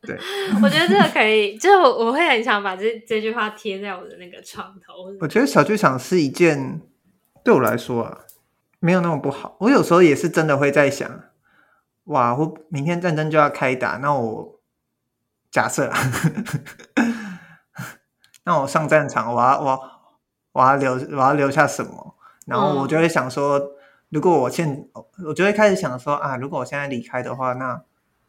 [0.02, 0.16] 对，
[0.62, 4.92] 我觉得这个可以，就是我我会很想把这这句话贴在我的那个床头。
[5.20, 6.80] 我觉得小剧场是一件
[7.42, 8.20] 对我来说啊，
[8.78, 9.56] 没有那么不好。
[9.58, 11.24] 我有时候也是真的会在想，
[12.04, 14.60] 哇，我明天战争就要开打，那我
[15.50, 15.92] 假设，
[18.44, 19.90] 那我上战场，我要我
[20.52, 22.14] 我要留我要留下什么？
[22.46, 23.58] 然后我就会想说。
[23.58, 23.70] 嗯
[24.10, 24.88] 如果我现，
[25.26, 27.82] 我就会开始想说啊，如果我现在离开的话，那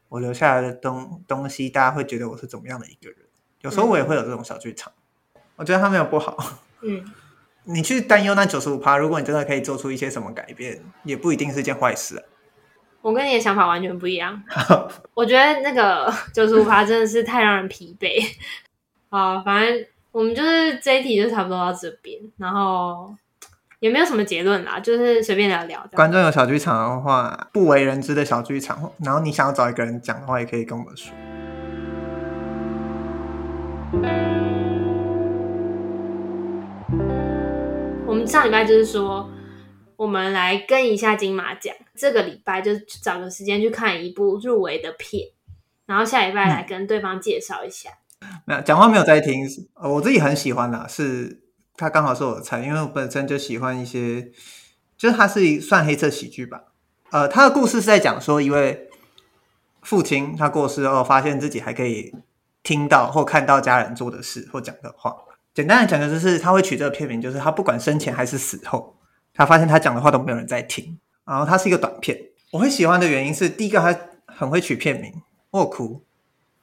[0.10, 3.20] 我留下来的东东西，大家会觉得我是怎么样的一个人？
[3.62, 4.92] 有时候我也会有这种小剧场，
[5.36, 6.36] 嗯、我觉得他没有不好。
[6.82, 7.06] 嗯，
[7.66, 12.24] 你去担忧那九十五趴，如果你真的可以做出一些什么改变，也不一定是件坏事啊。
[13.06, 14.42] 我跟你的想法完全不一样。
[15.14, 18.20] 我觉得那个 九十五趴真的是太让人疲惫。
[19.12, 23.14] 好，反正我们就是这一题就差不多到这边，然后。
[23.82, 25.86] 也没有什么结论啦，就是随便聊聊。
[25.94, 31.14] 观众有小剧场的话，不为人知的小剧场，然后你想要找一个人讲的话，也可以跟我们说。
[38.08, 39.30] 我们上礼拜就是说，
[39.98, 45.30] 我们来跟一下金马奖，这个礼拜就找个时间去看一部入围的片，
[45.86, 47.90] 然后下礼拜来跟对方介绍一下。
[48.22, 51.42] 嗯、没有讲话没有在听，我自己很喜欢啦，是。
[51.78, 54.32] 他刚好是我的菜，因为我本身就喜欢一些，
[54.98, 56.64] 就是他是算黑色喜剧吧。
[57.12, 58.90] 呃，他的故事是在讲说一位
[59.82, 62.16] 父亲他过世后，发现自己还可以
[62.64, 65.14] 听到或看到家人做的事或讲的话。
[65.54, 68.96] 简单的讲，就是他会取这个片名，就是他不管生前还是死后，
[69.36, 70.98] 他发现他讲的话都没有人在听。
[71.26, 72.18] 然后他是一个短片，
[72.52, 73.96] 我会喜欢的原因是，第一个他
[74.26, 75.14] 很会取片名，
[75.52, 76.02] 我有哭。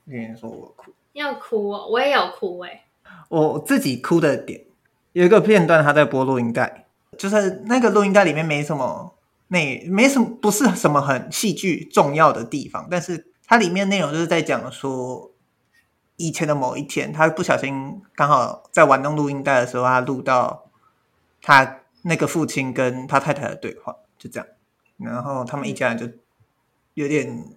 [0.07, 2.83] 有人说我哭，要哭哦，我也有哭诶。
[3.29, 4.65] 我自己哭的点。
[5.13, 6.87] 有一个片段，他在播录音带，
[7.19, 9.15] 就是那个录音带里面没什么，
[9.49, 15.31] 那没什么，不是什么很戏剧重要的地方，但是它里面内容就是在讲说，
[16.17, 20.65] 以前的某一天，他不小心刚好在玩弄录音带的时候，他录到
[21.43, 24.49] 他那个父亲跟他太太的对话，就这样，
[24.99, 26.07] 然后他们一家人就
[26.95, 27.57] 有点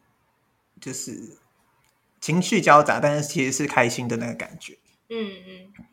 [0.80, 1.38] 就是
[2.20, 4.78] 情绪交杂，但是其实是开心的那个感觉，
[5.10, 5.86] 嗯嗯。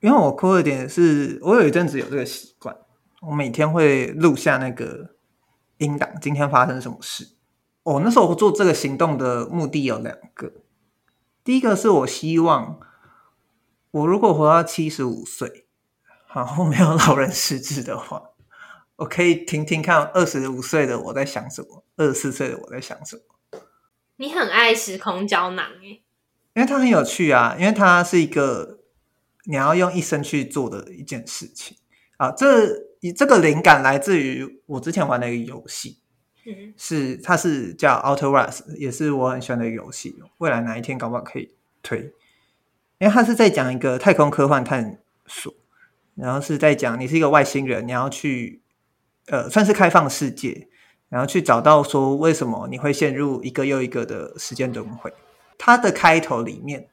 [0.00, 2.76] 因为我哭的点是，我有一阵子有这个习惯，
[3.22, 5.14] 我每天会录下那个
[5.78, 7.28] 音档，今天发生什么事。
[7.84, 10.52] 我、哦、那时候做这个行动的目的有两个，
[11.42, 12.78] 第一个是我希望，
[13.92, 15.63] 我如果活到七十五岁，
[16.34, 18.22] 然后没有老人失智的话，
[18.96, 23.60] 我可以听听看二十五岁的我在想什么，二十四岁的我在想什么。
[24.16, 26.02] 你很爱时空胶囊诶，
[26.54, 28.80] 因为它很有趣啊，因为它是一个。
[29.46, 31.76] 你要用一生去做的一件事情
[32.16, 32.66] 啊，这
[33.14, 35.98] 这个灵感来自于我之前玩的一个游戏，
[36.46, 40.16] 嗯，是它是叫 Outer Worlds，也是我很喜欢的一个游戏。
[40.38, 42.10] 未来哪一天搞不好可以推，
[42.96, 45.52] 因为它是在讲一个太空科幻探索，
[46.14, 48.62] 然后是在讲你是一个外星人，你要去
[49.26, 50.68] 呃算是开放世界，
[51.08, 55.12] 然后去找到说为什么你会陷入一个又一个的时间轮回。
[55.58, 56.88] 它的开头里面，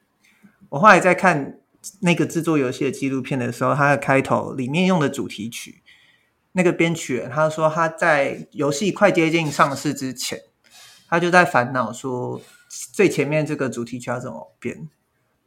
[0.68, 1.58] 我后来在看。
[1.98, 5.82] 那个制作游戏的纪录片的时候，它的开头里面用的主题曲，
[6.52, 10.38] 那个编曲人他说他在游戏快接近上市之前，
[11.08, 14.88] 他就在烦恼说最前面这个主题曲要怎么编。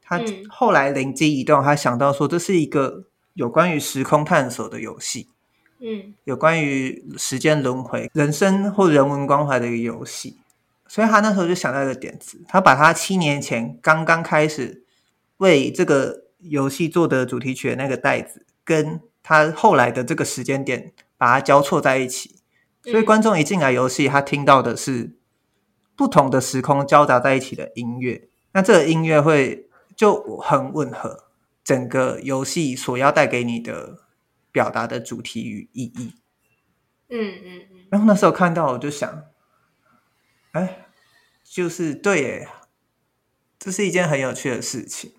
[0.02, 5.30] 他后来灵机一动，他想到说这是一个有关于时空探索的游戏，
[5.80, 10.38] 嗯，有关于时间轮回、人生或人文关怀的一个游戏。
[10.88, 14.84] 所以他那时候就想到一个点子，他把他七年前刚刚开始
[15.38, 22.36] 为这个游戏做的主题曲的那个袋子，跟他后来的这个时间点把它交错在一起，
[22.84, 25.16] 所以观众一进来游戏，他听到的是
[25.96, 31.25] 不同的时空交杂在一起的音乐，那这个音乐会就很吻合
[31.66, 34.06] 整个游戏所要带给你的
[34.54, 36.16] 表达的主题与意义。
[37.10, 37.86] 嗯嗯嗯。
[37.90, 39.26] 然后那时候看到，我就想。
[40.52, 40.86] 哎，
[41.44, 42.48] 就是对耶，
[43.60, 45.14] 这是一件很有趣的事情。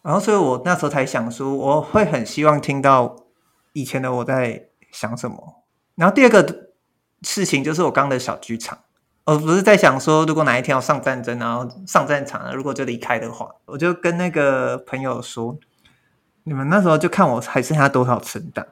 [0.00, 3.26] 然后，所以我那时候才想说，我会很希望听到
[3.74, 5.66] 以前的我在想什么。
[5.96, 6.70] 然后第二个
[7.20, 8.84] 事情就是我刚的小剧场，
[9.28, 15.54] 我不是在想说，如果哪一天要上战争，然后上战场了，如果就离开的话，我就跟那个朋友说，
[16.44, 18.66] 你们那时候就看我还剩下多少存档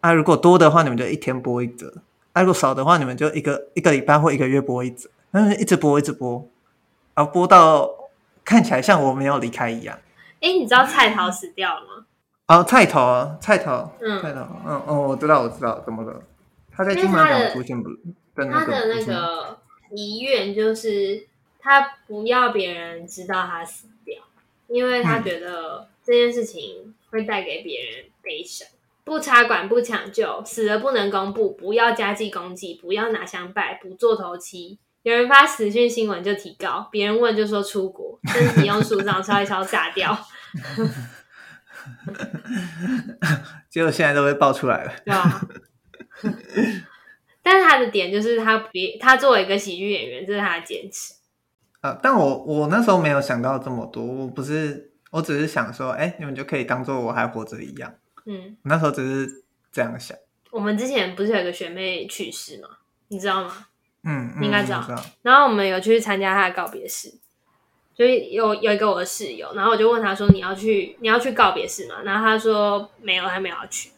[0.00, 1.92] 啊，如果多的话，你们就一天播一则。
[2.34, 6.48] 如果少的话，你们就一个一个礼拜或一个月播一次，嗯，一直播一直播，
[7.16, 7.90] 然后播到
[8.44, 9.98] 看起来像我没有离开一样。
[10.40, 12.04] 哎，你知道菜头死掉了吗？
[12.46, 16.22] 哦，菜头啊，菜头，嗯，菜头，嗯哦，我知道，我知道，怎么了？
[16.70, 17.90] 他在金马奖出现不？
[18.46, 19.58] 他的那个
[19.90, 21.26] 遗愿就是
[21.58, 24.22] 他不要别人知道他死掉，
[24.68, 28.68] 因为他觉得这件事情会带给别人悲伤。
[29.04, 34.78] 不插管，不抢救，死了不能公布，不要加计公祭，不要拿香拜，不做头七。
[35.02, 40.14] 有人发死讯新闻就提高，别人问就说出国，身体用树上烧一烧炸掉。
[43.70, 44.92] 结果现在都被爆出来了。
[45.06, 45.40] 对啊。
[47.50, 51.14] 但是他的点就是他别他作为一个喜剧演员，这是他的坚持。
[51.80, 57.94] 啊，但我我那时候没有想到这么多，我不是，我只是想说，哎，你们就可以当做我还活着一样。
[58.26, 60.14] 嗯，那时候只是这样想。
[60.50, 62.68] 我们之前不是有个学妹去世吗？
[63.08, 63.66] 你知道吗？
[64.02, 64.82] 嗯，你应该知道。
[64.82, 65.02] 知道。
[65.22, 67.14] 然后我们有去参加她的告别式，
[67.96, 73.90] 所以有有一个我的室友，然后我就问他说：“你要去你要去告别式吗？”然后他说：“没有，他没有要去。”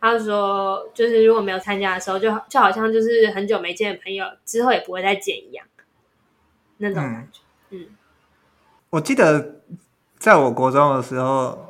[0.00, 5.66] 他说：“就是如果没有参加的时候，就就好像就是很久没见的朋友，之后也不会再见一样，
[6.78, 7.86] 那种感觉。”嗯，
[8.90, 9.62] 我记得
[10.18, 11.64] 在我国中的时候。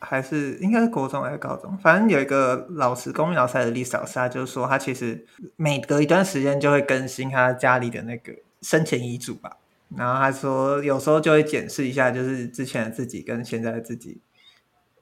[0.00, 9.56] 还是应该是国中还是高中，反正有一个老师，公民老师还是历史老师，他就说他其实每隔一段时间就会更新他家里的那个生前遗嘱吧。
[9.96, 14.20] 然后他说有时候就会检视一下，就是之前的自己跟现在的自己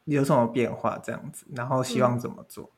[0.06, 2.70] 有什么变化这样子，然后希望怎么做。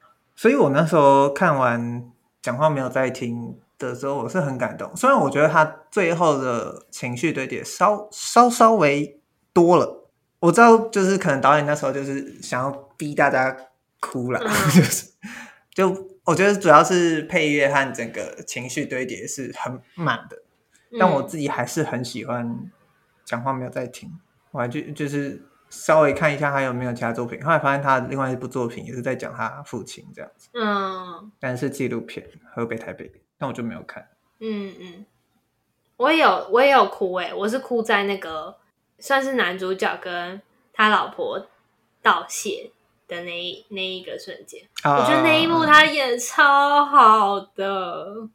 [0.00, 4.94] 嗯、所以我那时候看完讲话没有在听的时候，我是很感动。
[4.96, 9.20] 虽然我觉得他最后的情绪堆叠稍稍稍微
[9.52, 10.08] 多了。
[10.38, 13.56] 我知道，就是可能导演那时候就是想要逼大家
[14.00, 15.10] 哭了，嗯、 就是
[15.74, 20.36] 就我觉得主要是配乐和整个情绪堆叠是很满的，
[20.92, 22.70] 嗯、但我自己还是很喜欢
[23.24, 24.12] 讲话没有在听，
[24.52, 25.42] 我还就就是
[25.76, 33.04] 稍微看一下他有没有其他作品，后来发现他另外一部作品也是在讲他父亲这样子，嗯，但是纪录片《河北台北》，
[33.38, 34.08] 但我就没有看，
[34.40, 35.06] 嗯嗯，
[35.96, 38.56] 我也有我也有哭诶、欸，我是哭在那个。
[38.98, 40.40] 算是男主角跟
[40.72, 41.46] 他老婆
[42.00, 42.70] 道谢
[43.06, 48.26] 的那一那一个瞬间，uh, 我觉得那一幕他演超好的。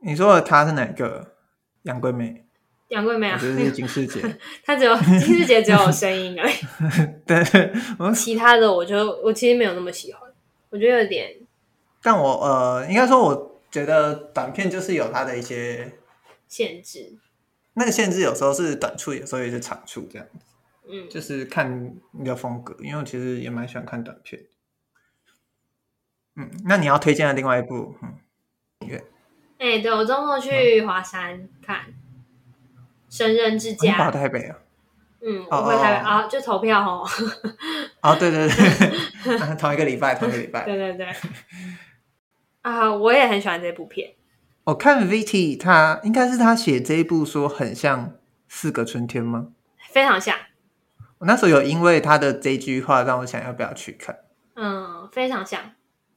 [0.00, 1.36] 你说的他是哪个？
[1.82, 2.45] 杨贵媚？
[2.88, 4.20] 杨贵媚啊，就是金世杰。
[4.64, 6.54] 他只有金世杰只有声音而已。
[7.26, 10.22] 对，其他的我就我其实没有那么喜欢，
[10.70, 11.34] 我觉得有点。
[12.02, 15.98] 但我呃，应该说，我觉得短片就是有它的一些
[16.46, 17.18] 限制。
[17.74, 20.46] 那个限制有时候是短处，有时候也是长处，这样子。
[20.88, 24.40] 嗯，就是看你的风格，因为我其实也蛮喜欢看短片。
[26.36, 28.14] 嗯，那你要推荐的另外一部，嗯，
[28.80, 29.04] 音乐。
[29.58, 31.80] 哎、欸，对，我周末去华山看
[33.16, 33.92] 《神人之家》。
[33.96, 34.56] 跑台北啊？
[35.22, 37.08] 嗯，我回台北啊，就投票哦。
[38.02, 40.64] 哦，对对对， 同一个礼拜，同一个礼拜。
[40.66, 41.06] 对对对。
[42.62, 44.12] 啊，我也很喜欢这部片。
[44.64, 48.06] 我看 VT，他应该是他写这一部说很像
[48.48, 49.48] 《四个春天》吗？
[49.90, 50.36] 非常像。
[51.18, 54.18] 我那时候有因为他的这句话让我想要不要去看。
[54.54, 55.60] 嗯，非常像，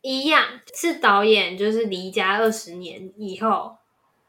[0.01, 0.43] 一样
[0.73, 3.77] 是导演就是离家二十年以后，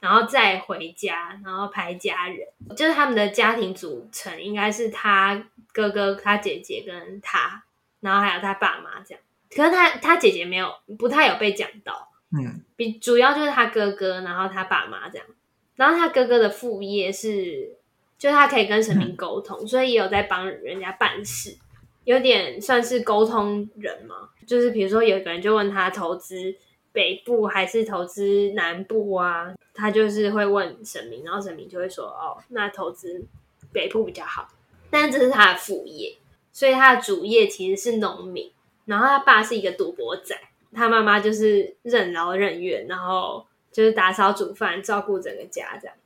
[0.00, 7.62] 然后再回家，然后拍家人，就是他们的家庭组成应该是他哥哥、他姐姐跟他，
[8.00, 9.22] 然后还有他爸妈这样。
[9.54, 12.08] 可是他他姐姐没有，不太有被讲到。
[12.32, 15.26] 嗯，比主要就是他哥哥，然后他爸妈这样，
[15.74, 17.76] 然后他哥哥的副业是，
[18.16, 21.58] 就是他可以跟神明沟通，嗯、所以也有在帮人家办事，
[22.04, 24.28] 有点算是沟通人嘛。
[24.46, 26.54] 就是比如说有一个人就问他投资
[26.92, 33.24] 北部还是投资南部啊，他就是会问神明，然后神明就会说：“哦，那投资
[33.72, 34.46] 北部比较好。”
[34.90, 36.18] 但这是他的副业，
[36.52, 38.52] 所以他的主业其实是农民。
[38.84, 40.36] 然后他爸是一个赌博仔，
[40.74, 45.96] 他妈妈就是任劳任怨，然后就是打扫煮饭，照顾整个家这样。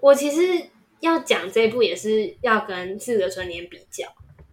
[0.00, 0.68] 我其实
[1.00, 4.06] 要讲这一部也是要跟《四个春天》比较，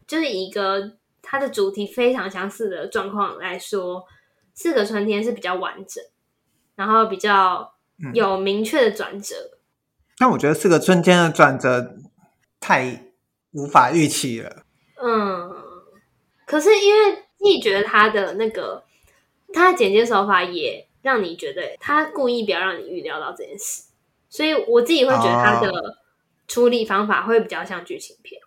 [0.08, 4.02] 就是一个它的主题非常相似的状况来说，
[4.54, 6.02] 《四个春天》是比较完整，
[6.76, 7.74] 然后比较
[8.14, 9.36] 有明确的转折。
[9.36, 9.58] 嗯、
[10.18, 11.96] 但我觉得《四个春天》的转折
[12.60, 13.14] 太
[13.52, 14.64] 无法预期了。
[15.02, 15.52] 嗯，
[16.46, 18.84] 可是因为你觉得他的那个
[19.54, 23.84] 他的剪接手法也让你觉得他故意不要让你预料到这件事。
[24.30, 25.98] 所以我自己会觉得他的
[26.48, 28.40] 处理方法会比较像剧情片，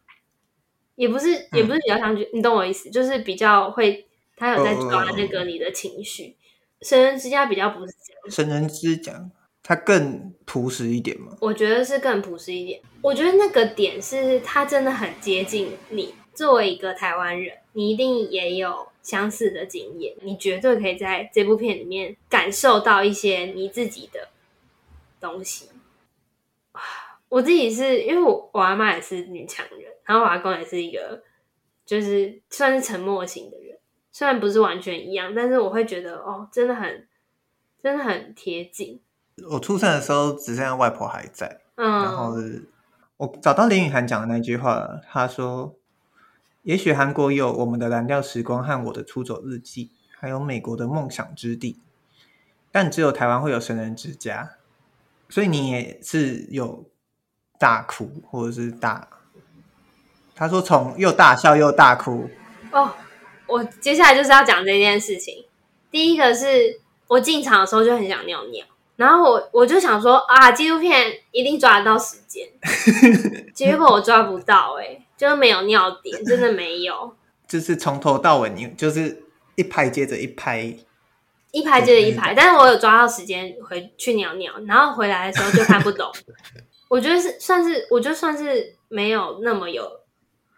[0.95, 2.89] 也不是也不是比较像剧，嗯、你懂我意思？
[2.89, 6.37] 就是比较会，他有在抓那个你的情绪。
[6.81, 9.29] 哦、神人之家比较不是这样，神人之家
[9.67, 11.35] 它更朴实一点吗？
[11.41, 12.83] 我觉得是更朴实一点。
[13.01, 24.29] 我觉得那个点是他真的很接近你，作为一个台湾人，你一定也有相似的经验，你绝对可以在这部片里面感受到一些你自己的
[25.19, 25.71] 东西。
[27.31, 31.23] 我自己是因为我我阿妈也是女强人，然后我阿公也是一个
[31.87, 33.79] 就是算是沉默型的人，
[34.13, 37.09] 虽然不是完全一样，但是我会觉得哦，真的很
[37.83, 39.01] 真的很贴近。
[39.51, 42.35] 我出生的时候只剩下外婆还在，嗯，然后
[43.17, 45.75] 我找到林雨涵讲的那句话，他说
[46.63, 51.81] ：“也许韩国有我们的蓝调时光和我的出走日记，还有美国的梦想之地，
[52.71, 54.53] 但只有台湾会有神人之家。”
[55.31, 56.85] 所以你也是有
[57.59, 59.09] 大哭，或者是大？
[60.37, 62.29] 他说从又大笑又大哭。
[62.71, 62.93] 哦，
[63.47, 65.47] 我接下来就是要讲这件事情。
[65.91, 68.67] 第一个是我进场的时候就很想尿尿，
[68.97, 72.47] 然后我我就想说啊，纪录片一定抓得到时间，
[73.55, 77.15] 结果我抓不到，欸，哎，就是没有尿点， 真的没有。
[77.49, 79.25] 就是从头到尾，你就是
[79.57, 80.77] 一拍接着一拍。
[81.53, 86.11] 一拍接着一拍，但是我有抓到时间回去尿尿，然后回来的时候就看不懂。
[86.91, 89.89] 我觉得是算是，我觉得算是没有那么有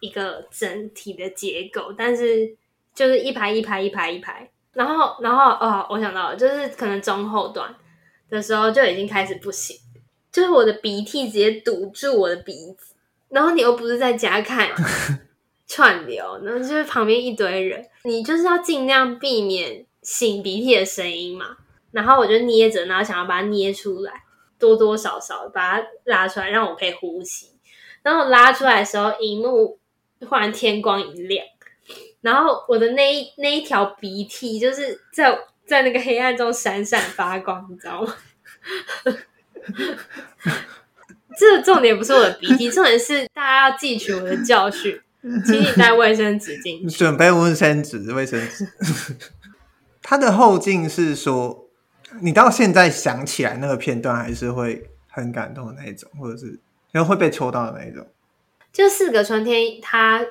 [0.00, 2.56] 一个整体的结构，但是
[2.94, 7.74] 就是一排一排一排一排，然后然后哦，我想到了，就是可能中后段
[8.30, 9.76] 的时候就已经开始不行，
[10.30, 12.94] 就是我的鼻涕直接堵住我的鼻子，
[13.28, 14.70] 然后你又不是在家看
[15.66, 19.84] 串流，然后就是旁边一堆人，你就是要尽量避免。
[20.06, 21.56] 擤鼻涕的声音嘛，
[21.90, 24.22] 然后我就捏着，然后想要把它捏出来，
[24.56, 27.50] 多多少少把它拉出来，让我可以呼吸。
[28.04, 29.80] 然后拉出来的时候，荧幕
[30.20, 31.44] 忽然天光一亮，
[32.20, 35.36] 然后我的那一那一条鼻涕就是在
[35.66, 38.14] 在那个黑暗中闪闪发光，你知道吗？
[41.38, 44.98] 这个重点不是我的鼻涕，重点是大家要汲取我的教训，
[45.44, 48.66] 请你带卫生纸进去，准备卫生纸，卫生纸。
[50.02, 51.68] 它的后劲是说，
[52.20, 56.58] 你到现在想起来那个片段，还是会很感动的那一种，或者是
[56.92, 58.06] 然后会被抽到的那一种。
[58.72, 60.24] 就四个春天，他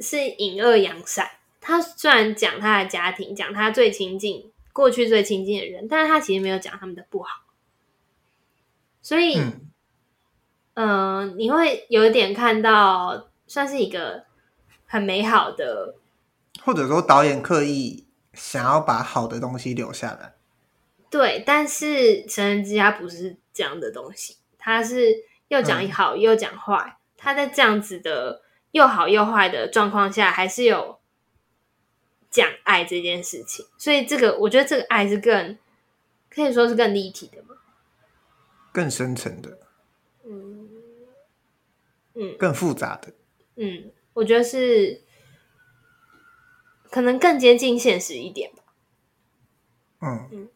[0.00, 1.28] 是隐恶扬善。
[1.60, 7.42] 他虽然讲他的家庭，讲他最亲近、过去最亲近的人，但是他其实没有讲他们的不好。
[9.02, 9.36] 所以，
[10.74, 14.22] 嗯、呃，你会有一点看到，算是一个
[14.86, 15.96] 很美好的，
[16.62, 18.04] 或者说导演刻意。
[18.34, 20.34] 想要把好的东西留下来，
[21.10, 25.12] 对，但是成人之家不是这样的东西，他是
[25.48, 30.97] 又讲好又讲坏，他、嗯、在这样子的又好又坏的状况下，还是有
[32.38, 35.58] 讲爱这件事情，所以这个我觉得这个爱是更
[36.30, 37.56] 可以说是更立体的嘛，
[38.72, 39.58] 更深层的，
[40.24, 40.68] 嗯
[42.14, 43.12] 嗯，更复杂的，
[43.56, 45.02] 嗯，我觉得是。
[46.90, 48.62] 可能更接近现实一点吧。
[50.00, 50.48] 嗯嗯。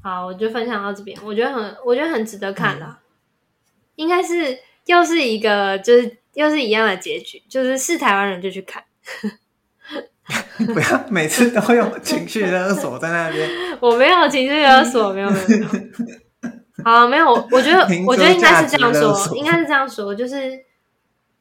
[0.00, 1.18] 好，我就分享到这边。
[1.24, 3.02] 我觉得很，我觉得很值得看啦。
[3.02, 3.04] 嗯、
[3.96, 8.84] 应该是又是一个，就是又是一样的结局，就是是台湾人就去看。
[10.58, 13.48] 不要每次都用情绪勒索在那边。
[13.80, 15.68] 我没有情绪勒索，没有没有没有。
[16.84, 17.32] 好，没有。
[17.50, 20.64] 我觉得， 我觉得应该是这样说，应该是这样说，就是。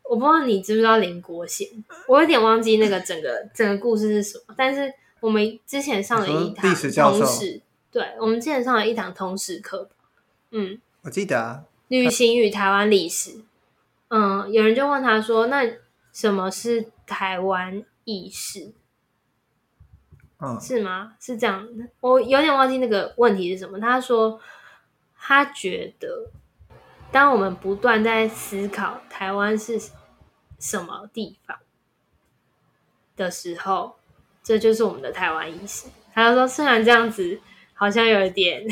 [0.04, 1.66] 我不知道你知不知道林国贤，
[2.06, 4.54] 我有点忘记那个整个整个故事是什么。
[4.58, 6.76] 但是我们之前上了一堂
[7.14, 9.88] 通识，对，我们之前上了一堂通识课。
[10.50, 13.36] 嗯，我记得啊，旅行与台湾历史。
[14.14, 15.64] 嗯，有人就问他说：“那
[16.12, 18.74] 什么是台湾意识？”
[20.43, 21.14] 嗯，是吗？
[21.18, 21.66] 是这样，
[22.01, 23.80] 我有点忘记那个问题是什么。
[23.80, 24.41] 他说
[25.16, 26.30] 他觉得，
[27.12, 29.80] 当我们不断在思考台湾是
[30.59, 31.57] 什么地方
[33.16, 33.95] 的时候，
[34.43, 35.88] 这就是我们的台湾意识。
[36.14, 37.39] 他就说，虽然这样子
[37.74, 38.68] 好像有一点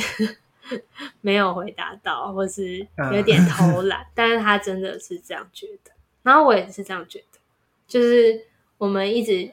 [1.22, 5.92] 没有回答到，或是有点偷懒，嗯、但是他真的是这样觉得。
[6.24, 7.40] 然后我也是这样觉得，
[7.88, 8.46] 就是
[8.78, 9.52] 我们一直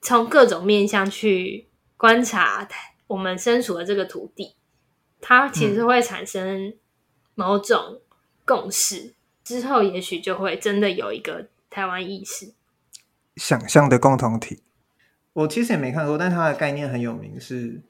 [0.00, 2.68] 从各种面向去观察
[3.06, 4.54] 我们身处的这个土地，
[5.20, 6.74] 它其实会产生
[7.34, 8.00] 某种
[8.44, 12.52] 共识，嗯、之后也许就会真的有一个台湾意识，
[13.36, 14.62] 想象的共同体。
[15.32, 17.82] 我其实也没看过，但它的概念很有名，是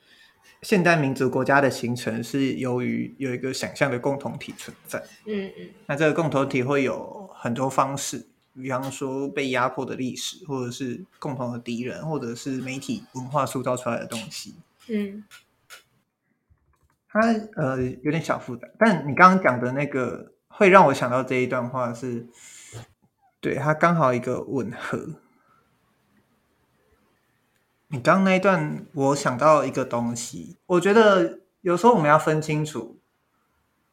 [0.65, 4.99] 现代民族国家的形成是由于有一个想象的共同体存在。
[5.27, 14.55] 嗯嗯，那这个共同体会有很多方式，比方说被压迫的历史，或者是共同的敌人，或者是媒体文化塑造出来的东西。
[14.89, 15.23] 嗯，
[17.09, 17.21] 它
[17.57, 22.27] 呃有点小复杂，但你刚刚讲的那个会让我想到这一段话是，
[23.43, 25.21] 对，它刚好一个吻合。
[27.95, 32.99] 你刚刚那一段，我想到一个东西，我觉得有时候我们要分清楚，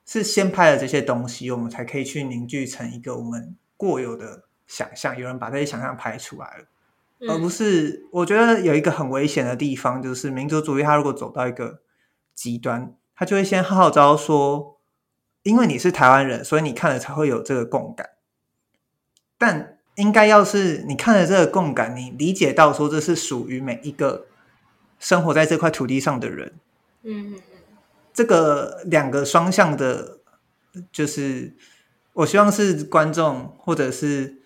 [0.08, 5.16] 是先拍了这些东西，我们才可以去凝聚成一个我们过有的想象。
[5.16, 6.66] 有人把这些想象拍出来了，
[7.20, 8.08] 嗯、而不是。
[8.12, 11.82] 我觉得有一个很危险的地方，就是民族主义，它如果走到一个
[12.34, 14.80] 极端，它就会先号召说，
[15.43, 18.10] 因为你是台湾人，所以你看了才会有这个共感，
[19.38, 19.78] 但。
[20.02, 24.26] 应该要是你看了这个共感，你理解到说这是属于每一个
[24.97, 26.54] 生活在这块土地上的人，
[27.04, 27.36] 嗯，
[28.12, 30.18] 这个两个双向的，
[30.91, 31.54] 就是
[32.14, 34.41] 我希望是观众或者是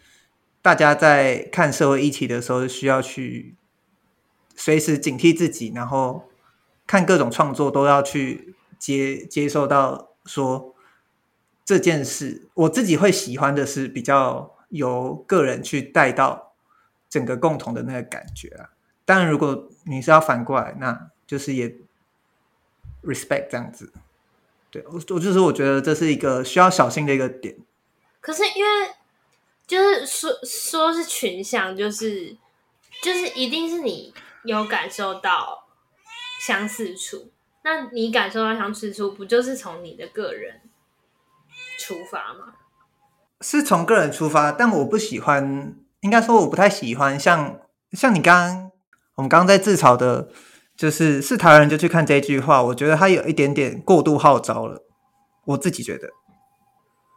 [0.62, 3.56] 大家在看社会议题的时候，需要去
[4.58, 6.26] 随时警惕自己，然后
[6.86, 10.76] 看各种创作都要去接接受到说
[11.64, 14.55] 这件事，我自己会喜欢的是比较。
[14.70, 16.54] 由个人去带到
[17.10, 18.70] 整个共同的那个感觉啊，
[19.06, 21.70] 当然，如果你是要反过来，那就是也
[23.04, 23.92] respect 这样子。
[24.72, 27.56] 对，我我就是我觉得这是一个需要小心的一个点。
[28.20, 28.92] 可是因为
[29.68, 32.36] 就是说说是群像，就是
[33.02, 34.14] 就是一定是你
[34.44, 35.68] 有感受到
[36.42, 37.32] 相似处，
[37.64, 40.62] 那你感受到相似处，不就是从你的个人
[41.80, 42.56] 出发吗？
[43.42, 47.60] 是从个人出发，但我不喜欢，应该说我不太喜欢像
[47.92, 48.72] 像你刚刚
[49.16, 50.30] 我们刚刚在自嘲的，
[50.76, 54.84] 就是是台湾人就去看这句话，我觉得他有一点点过度号召了，
[55.46, 56.10] 我自己觉得。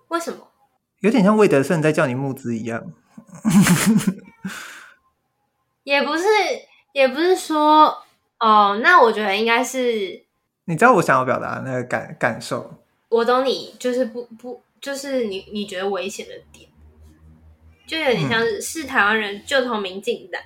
[0.09, 0.49] 为什么？
[1.01, 2.85] 有点像魏德胜在叫你募资一样。
[5.85, 6.25] 也不是，
[6.93, 8.03] 也不是说
[8.41, 10.25] 哦，那我觉得应该是，
[10.65, 12.83] 你知道我想要表达的那个感感受。
[13.09, 14.61] 我懂你，就是不不。
[14.81, 16.69] 就是你你觉得危险的点，
[17.87, 20.41] 就有点像是是台湾人就投民进党，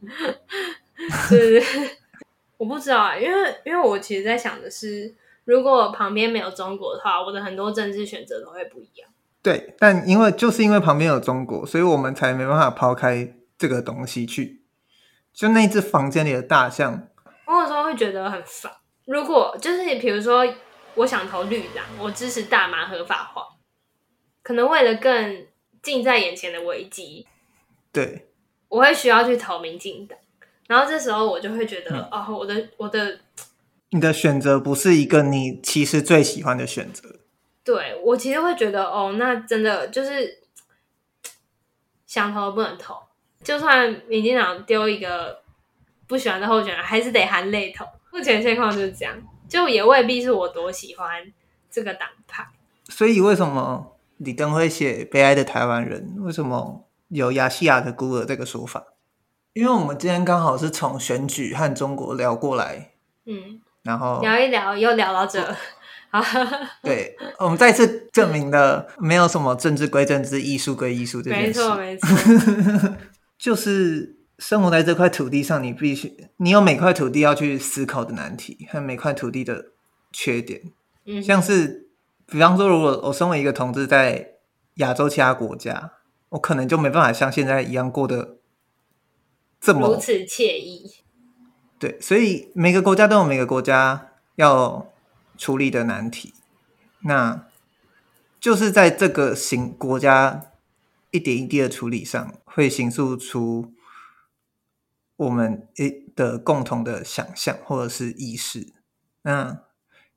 [1.30, 1.90] 对对？
[2.58, 9.08] 我不知道啊，因为因为我其实在想的是，如果旁边没有中国的话，我的很多政治选择都会不一样。
[9.42, 14.62] 对，但因为就是因为旁边有中国，所以我们才没办法抛开这个东西去。
[15.32, 17.08] 就那只房间里的大象，
[17.46, 18.72] 我有时候会觉得很烦。
[19.06, 20.46] 如果就是比如说。
[20.96, 23.46] 我想投绿党，我支持大麻合法化，
[24.42, 25.46] 可能为了更
[25.82, 27.26] 近在眼前的危机，
[27.92, 28.26] 对，
[28.68, 30.18] 我会需要去投民进党，
[30.66, 33.20] 然后这时候我就会觉得，嗯、哦，我的我的，
[33.90, 37.20] 你的选择不是一个你其实最喜欢的选择，
[37.62, 40.42] 对，我其实会觉得，哦，那真的就是
[42.06, 42.96] 想投不能投，
[43.44, 45.42] 就算民进党丢一个
[46.06, 47.84] 不喜欢的候选人，还是得含泪投。
[48.10, 49.14] 目前现况就是这样。
[49.48, 51.32] 就也未必是我多喜欢
[51.70, 52.46] 这个党派，
[52.88, 56.16] 所以为什么李登辉写《悲哀的台湾人》？
[56.22, 58.84] 为什么有亚细亚的孤儿这个说法？
[59.52, 62.92] 因为我们今天刚好是从选举和中国聊过来，
[63.24, 65.40] 嗯，然后聊一聊又聊到这，
[66.10, 66.20] 好，
[66.82, 72.96] 对，我们再次证明了没有什么政治归政治，艺术归艺术这件事，没错没错，
[73.38, 74.15] 就是。
[74.38, 79.72] 生活在这块土地上，你必须你有每块土地要去思考的难题和每块土地的
[80.12, 80.60] 缺点。
[81.06, 81.88] 嗯，像是
[82.26, 84.32] 比方说，如果我身为一个同志在
[84.74, 85.92] 亚洲其他国家，
[86.28, 88.36] 我可能就没办法像现在一样过得
[89.58, 90.96] 这么如此惬意。
[91.78, 94.92] 对，所以每个国家都有每个国家要
[95.38, 96.34] 处理的难题，
[97.00, 97.46] 那
[98.38, 100.50] 就是在这个行国家
[101.10, 103.72] 一点一滴的处理上，会形塑出。
[105.16, 105.68] 我们
[106.14, 108.66] 的共同的想象或者是意识，
[109.22, 109.62] 那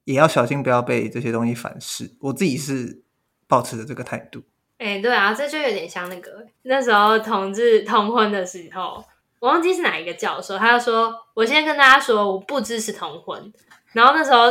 [0.04, 2.16] 也要小心不要被这些东西反噬。
[2.22, 3.04] 我自己是
[3.47, 4.43] 抱持着这个态度。
[4.78, 9.04] 哎、欸，对啊，这就有点像那个那时候同志通婚的时候，
[9.39, 13.52] 我忘记是哪一个教授，他就说：“我先跟大家说，我不支持同婚。”
[13.91, 14.47] 然后那时候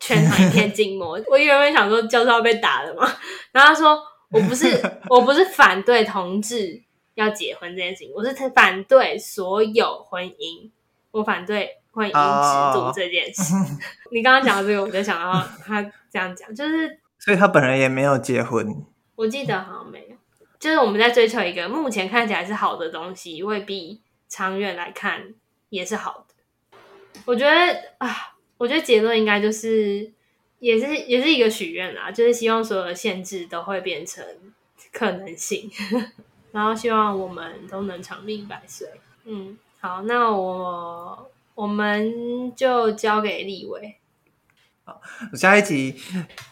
[0.00, 3.06] 全场一片静默，我原本想说教授要被打了嘛，
[3.52, 4.00] 然后他说
[4.32, 4.80] ：“我不是，
[5.10, 6.82] 我不是反对同志
[7.16, 10.70] 要结婚这件事情，我是反对所有婚姻，
[11.10, 13.54] 我反对婚姻制度这件事。
[13.54, 13.66] Oh.
[14.12, 18.84] ”你刚刚讲的这个，我就想到他这样讲，就是所以他本人也没有结婚。
[19.14, 20.16] 我记得好像没有，
[20.60, 25.34] 就是我们在追求一个目前看起来是好的东西，未必长远来看
[25.70, 26.34] 也是好的。
[27.24, 30.12] 我觉得啊，我觉得结论应该就是，
[30.58, 34.22] 也是也是一个许愿啦，就是希望所有的限制都会变成
[34.92, 35.70] 可能性，
[36.56, 38.88] 然后希望我们都能长命百岁。
[39.26, 43.96] 嗯，好，那我我们就交给立伟。
[44.82, 44.98] 好，
[45.34, 45.92] 下一集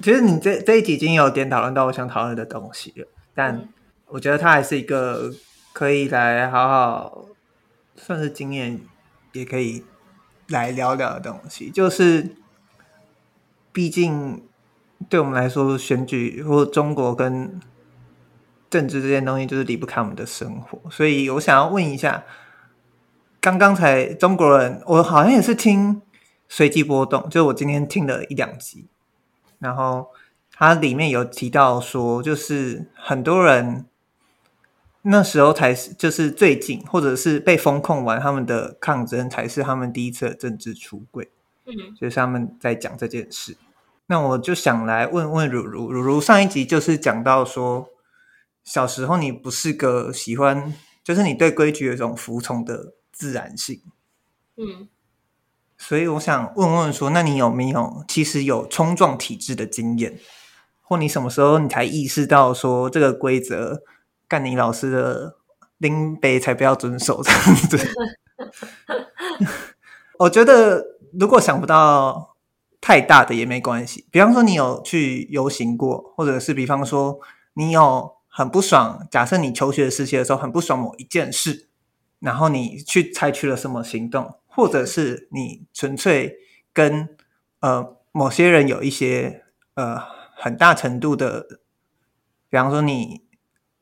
[0.02, 3.66] 其实你这这一集已经有点讨论到我想讨论的东西了，但
[4.08, 5.32] 我觉得它还是一个
[5.72, 7.24] 可以来好好
[7.96, 8.82] 算是经验，
[9.32, 9.86] 也可以
[10.48, 11.70] 来聊聊的东西。
[11.70, 12.36] 就是
[13.72, 14.46] 毕竟
[15.08, 17.58] 对我们来说，选举或中国跟
[18.74, 22.24] 政治这件东西就是离不开我们的生活，所以我想要问一下，
[23.40, 26.02] 刚刚才中国人，我好像也是听。
[26.46, 28.86] 随机波动，就我今天听了一两集，
[29.58, 30.08] 然后
[30.52, 33.86] 它里面有提到说，就是很多人
[35.02, 41.30] 那时候才是，就是最近或者是被封控完，他们的抗争才是他们第一次的政治出柜，
[41.66, 43.56] 嗯，就是他们在讲这件事。
[44.06, 47.88] 那我就想来问问汝如，汝如上一集就是讲到说，
[48.64, 53.82] 小时候你不是个喜欢，就是你对规矩有一种服从的自然性，
[54.56, 54.88] 嗯。
[55.76, 60.18] 所以我想问问说，那你有没有其实有冲撞体制的经验，
[60.80, 63.82] 或你什么时候你才意识到说这个规则，
[64.26, 65.36] 干你老师的
[65.78, 67.78] 拎杯才不要遵守这样子？
[70.20, 70.82] 我觉得
[71.18, 72.36] 如果想不到
[72.80, 77.18] 太大的也没关系，比方说你有去游行过，或者是比方说
[77.54, 81.68] 你有很不爽，假设你求学时期的时候很不爽某一件事，
[82.18, 84.40] 然后你去采取了什么行动？
[84.48, 86.38] 或者是你纯粹
[86.72, 87.16] 跟
[87.60, 90.00] 呃某些人有一些呃
[90.34, 91.46] 很大程度的，
[92.50, 93.22] 比方说你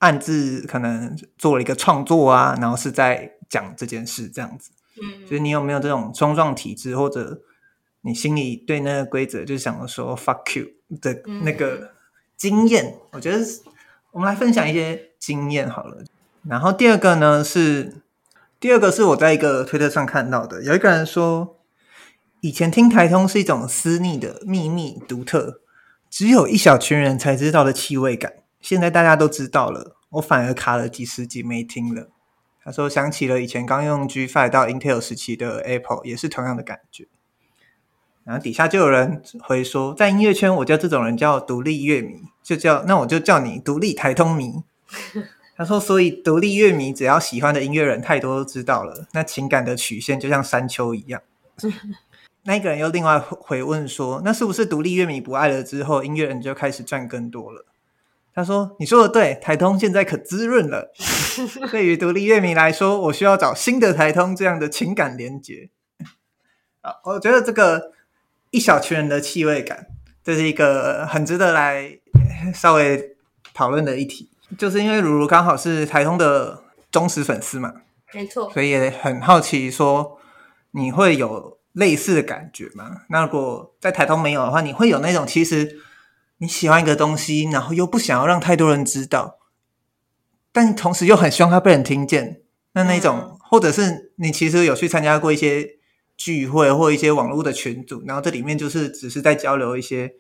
[0.00, 7.40] 暗自可能做了一个创作啊，然后是在讲这件事这样子，嗯，就是你有没有这种冲撞体质，或者
[8.02, 10.66] 你心里对那个规则就想说 fuck you
[11.00, 11.92] 的那个
[12.36, 12.84] 经验？
[12.84, 13.42] 嗯，我觉得
[14.12, 16.04] 我们来分享一些经验好了。
[16.48, 17.96] 然后第二个呢是。
[18.60, 21.56] 第二个是我在一个推特上看到的，有一个人说，
[22.42, 25.60] 以前听台通是一种私密的秘密、独特，
[26.08, 28.34] 只有一小群人才知道的气味感。
[28.60, 32.10] 现在大家都知道了，我反而卡了几十集没听了。
[32.62, 37.08] 他说想起了以前刚用 G Five 到 Intel 时期的 Apple，也是同样的感觉。
[38.22, 42.22] 然后底下就有人回说，在音乐圈我叫这种人叫独立乐迷，
[42.54, 44.62] 就叫那我就叫你独立台通迷。
[45.56, 51.22] 他说：“所以独立乐迷只要喜欢的音乐人太多都知道了，那情感的曲线就像山丘一样。
[52.44, 57.66] ”那一个人又另外回问说：“那是不是独立乐迷不爱了之后，音乐人就开始赚更多了？”
[58.34, 60.92] 他说：“你说的对，台通现在可滋润了。
[61.70, 65.70] 对于独立乐迷来说，我需要找新的台通这样的情感连接。
[66.80, 67.92] 啊，我觉得这个
[68.50, 69.86] 一小群人的气味感，
[70.24, 71.98] 这是一个很值得来
[72.54, 73.16] 稍微
[73.54, 74.28] 讨论的议题。”
[74.58, 77.72] 就是因为如如刚好是台通的忠实粉丝嘛，
[78.12, 80.18] 没错，所以也很好奇说
[80.72, 83.02] 你会有类似的感觉吗？
[83.08, 85.78] 那如果在台通没有的话，你会有那种其实
[86.36, 89.38] 你喜欢一个东西，然后又不想要让太多人知道，
[90.52, 95.78] 但同时又很希望它被人听见，那那种，嗯、或者是你其实有去参加过一些
[96.18, 100.12] 聚会或一些网络的群组，然后这里面就是只是在交流一些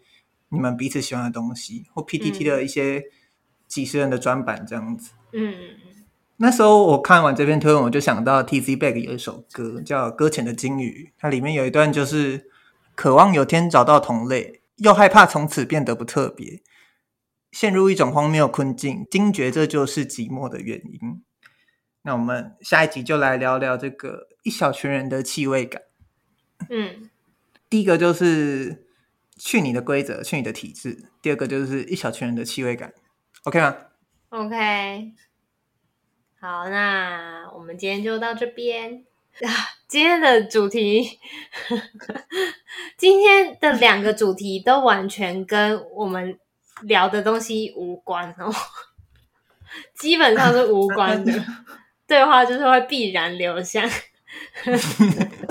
[0.52, 2.98] 你们彼此喜欢的东西，或 PTT 的一些。
[2.98, 3.04] 嗯
[3.72, 5.54] 几十人的专版这样子，嗯，
[6.36, 12.50] 那时候我看完这篇推文，我就想到 Tizzy Bac 有一首歌叫《搁浅的鲸鱼》，它里面有一段就是
[12.94, 16.60] 渴望有天找到同类，又害怕从此变得不特别，
[17.50, 21.22] 陷入一种荒谬困境，惊觉这就是寂寞的原因。
[22.02, 25.80] 那我们下一集就来聊聊这个一小群人的气味感。
[26.68, 27.08] 嗯，
[27.70, 28.84] 第一个就是
[29.44, 32.94] 去你的规则，去你的体制；第二个就是一小群人的气味感。
[33.42, 33.76] OK 吗
[34.28, 35.12] ？OK，
[36.40, 39.04] 好，那我们今天就到这边。
[39.40, 39.50] 啊，
[39.88, 41.18] 今天的主题，
[42.96, 46.38] 今天的两个主题都完全跟我们
[46.82, 48.54] 聊的东西无关哦，
[49.96, 51.32] 基本上是无关的。
[52.06, 53.88] 对话就是会必然流向，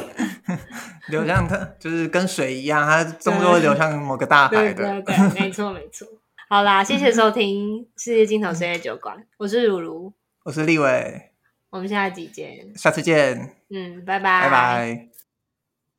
[1.11, 4.73] 流向它就是跟水一样，它终究会流向某个大海的。
[4.73, 6.07] 对对对， 没错没错。
[6.49, 10.11] 好啦，谢谢收听《世界尽头深夜酒馆》，我是如如，
[10.43, 11.31] 我是立伟，
[11.69, 15.10] 我们下集见，下次见，嗯，拜拜，拜拜。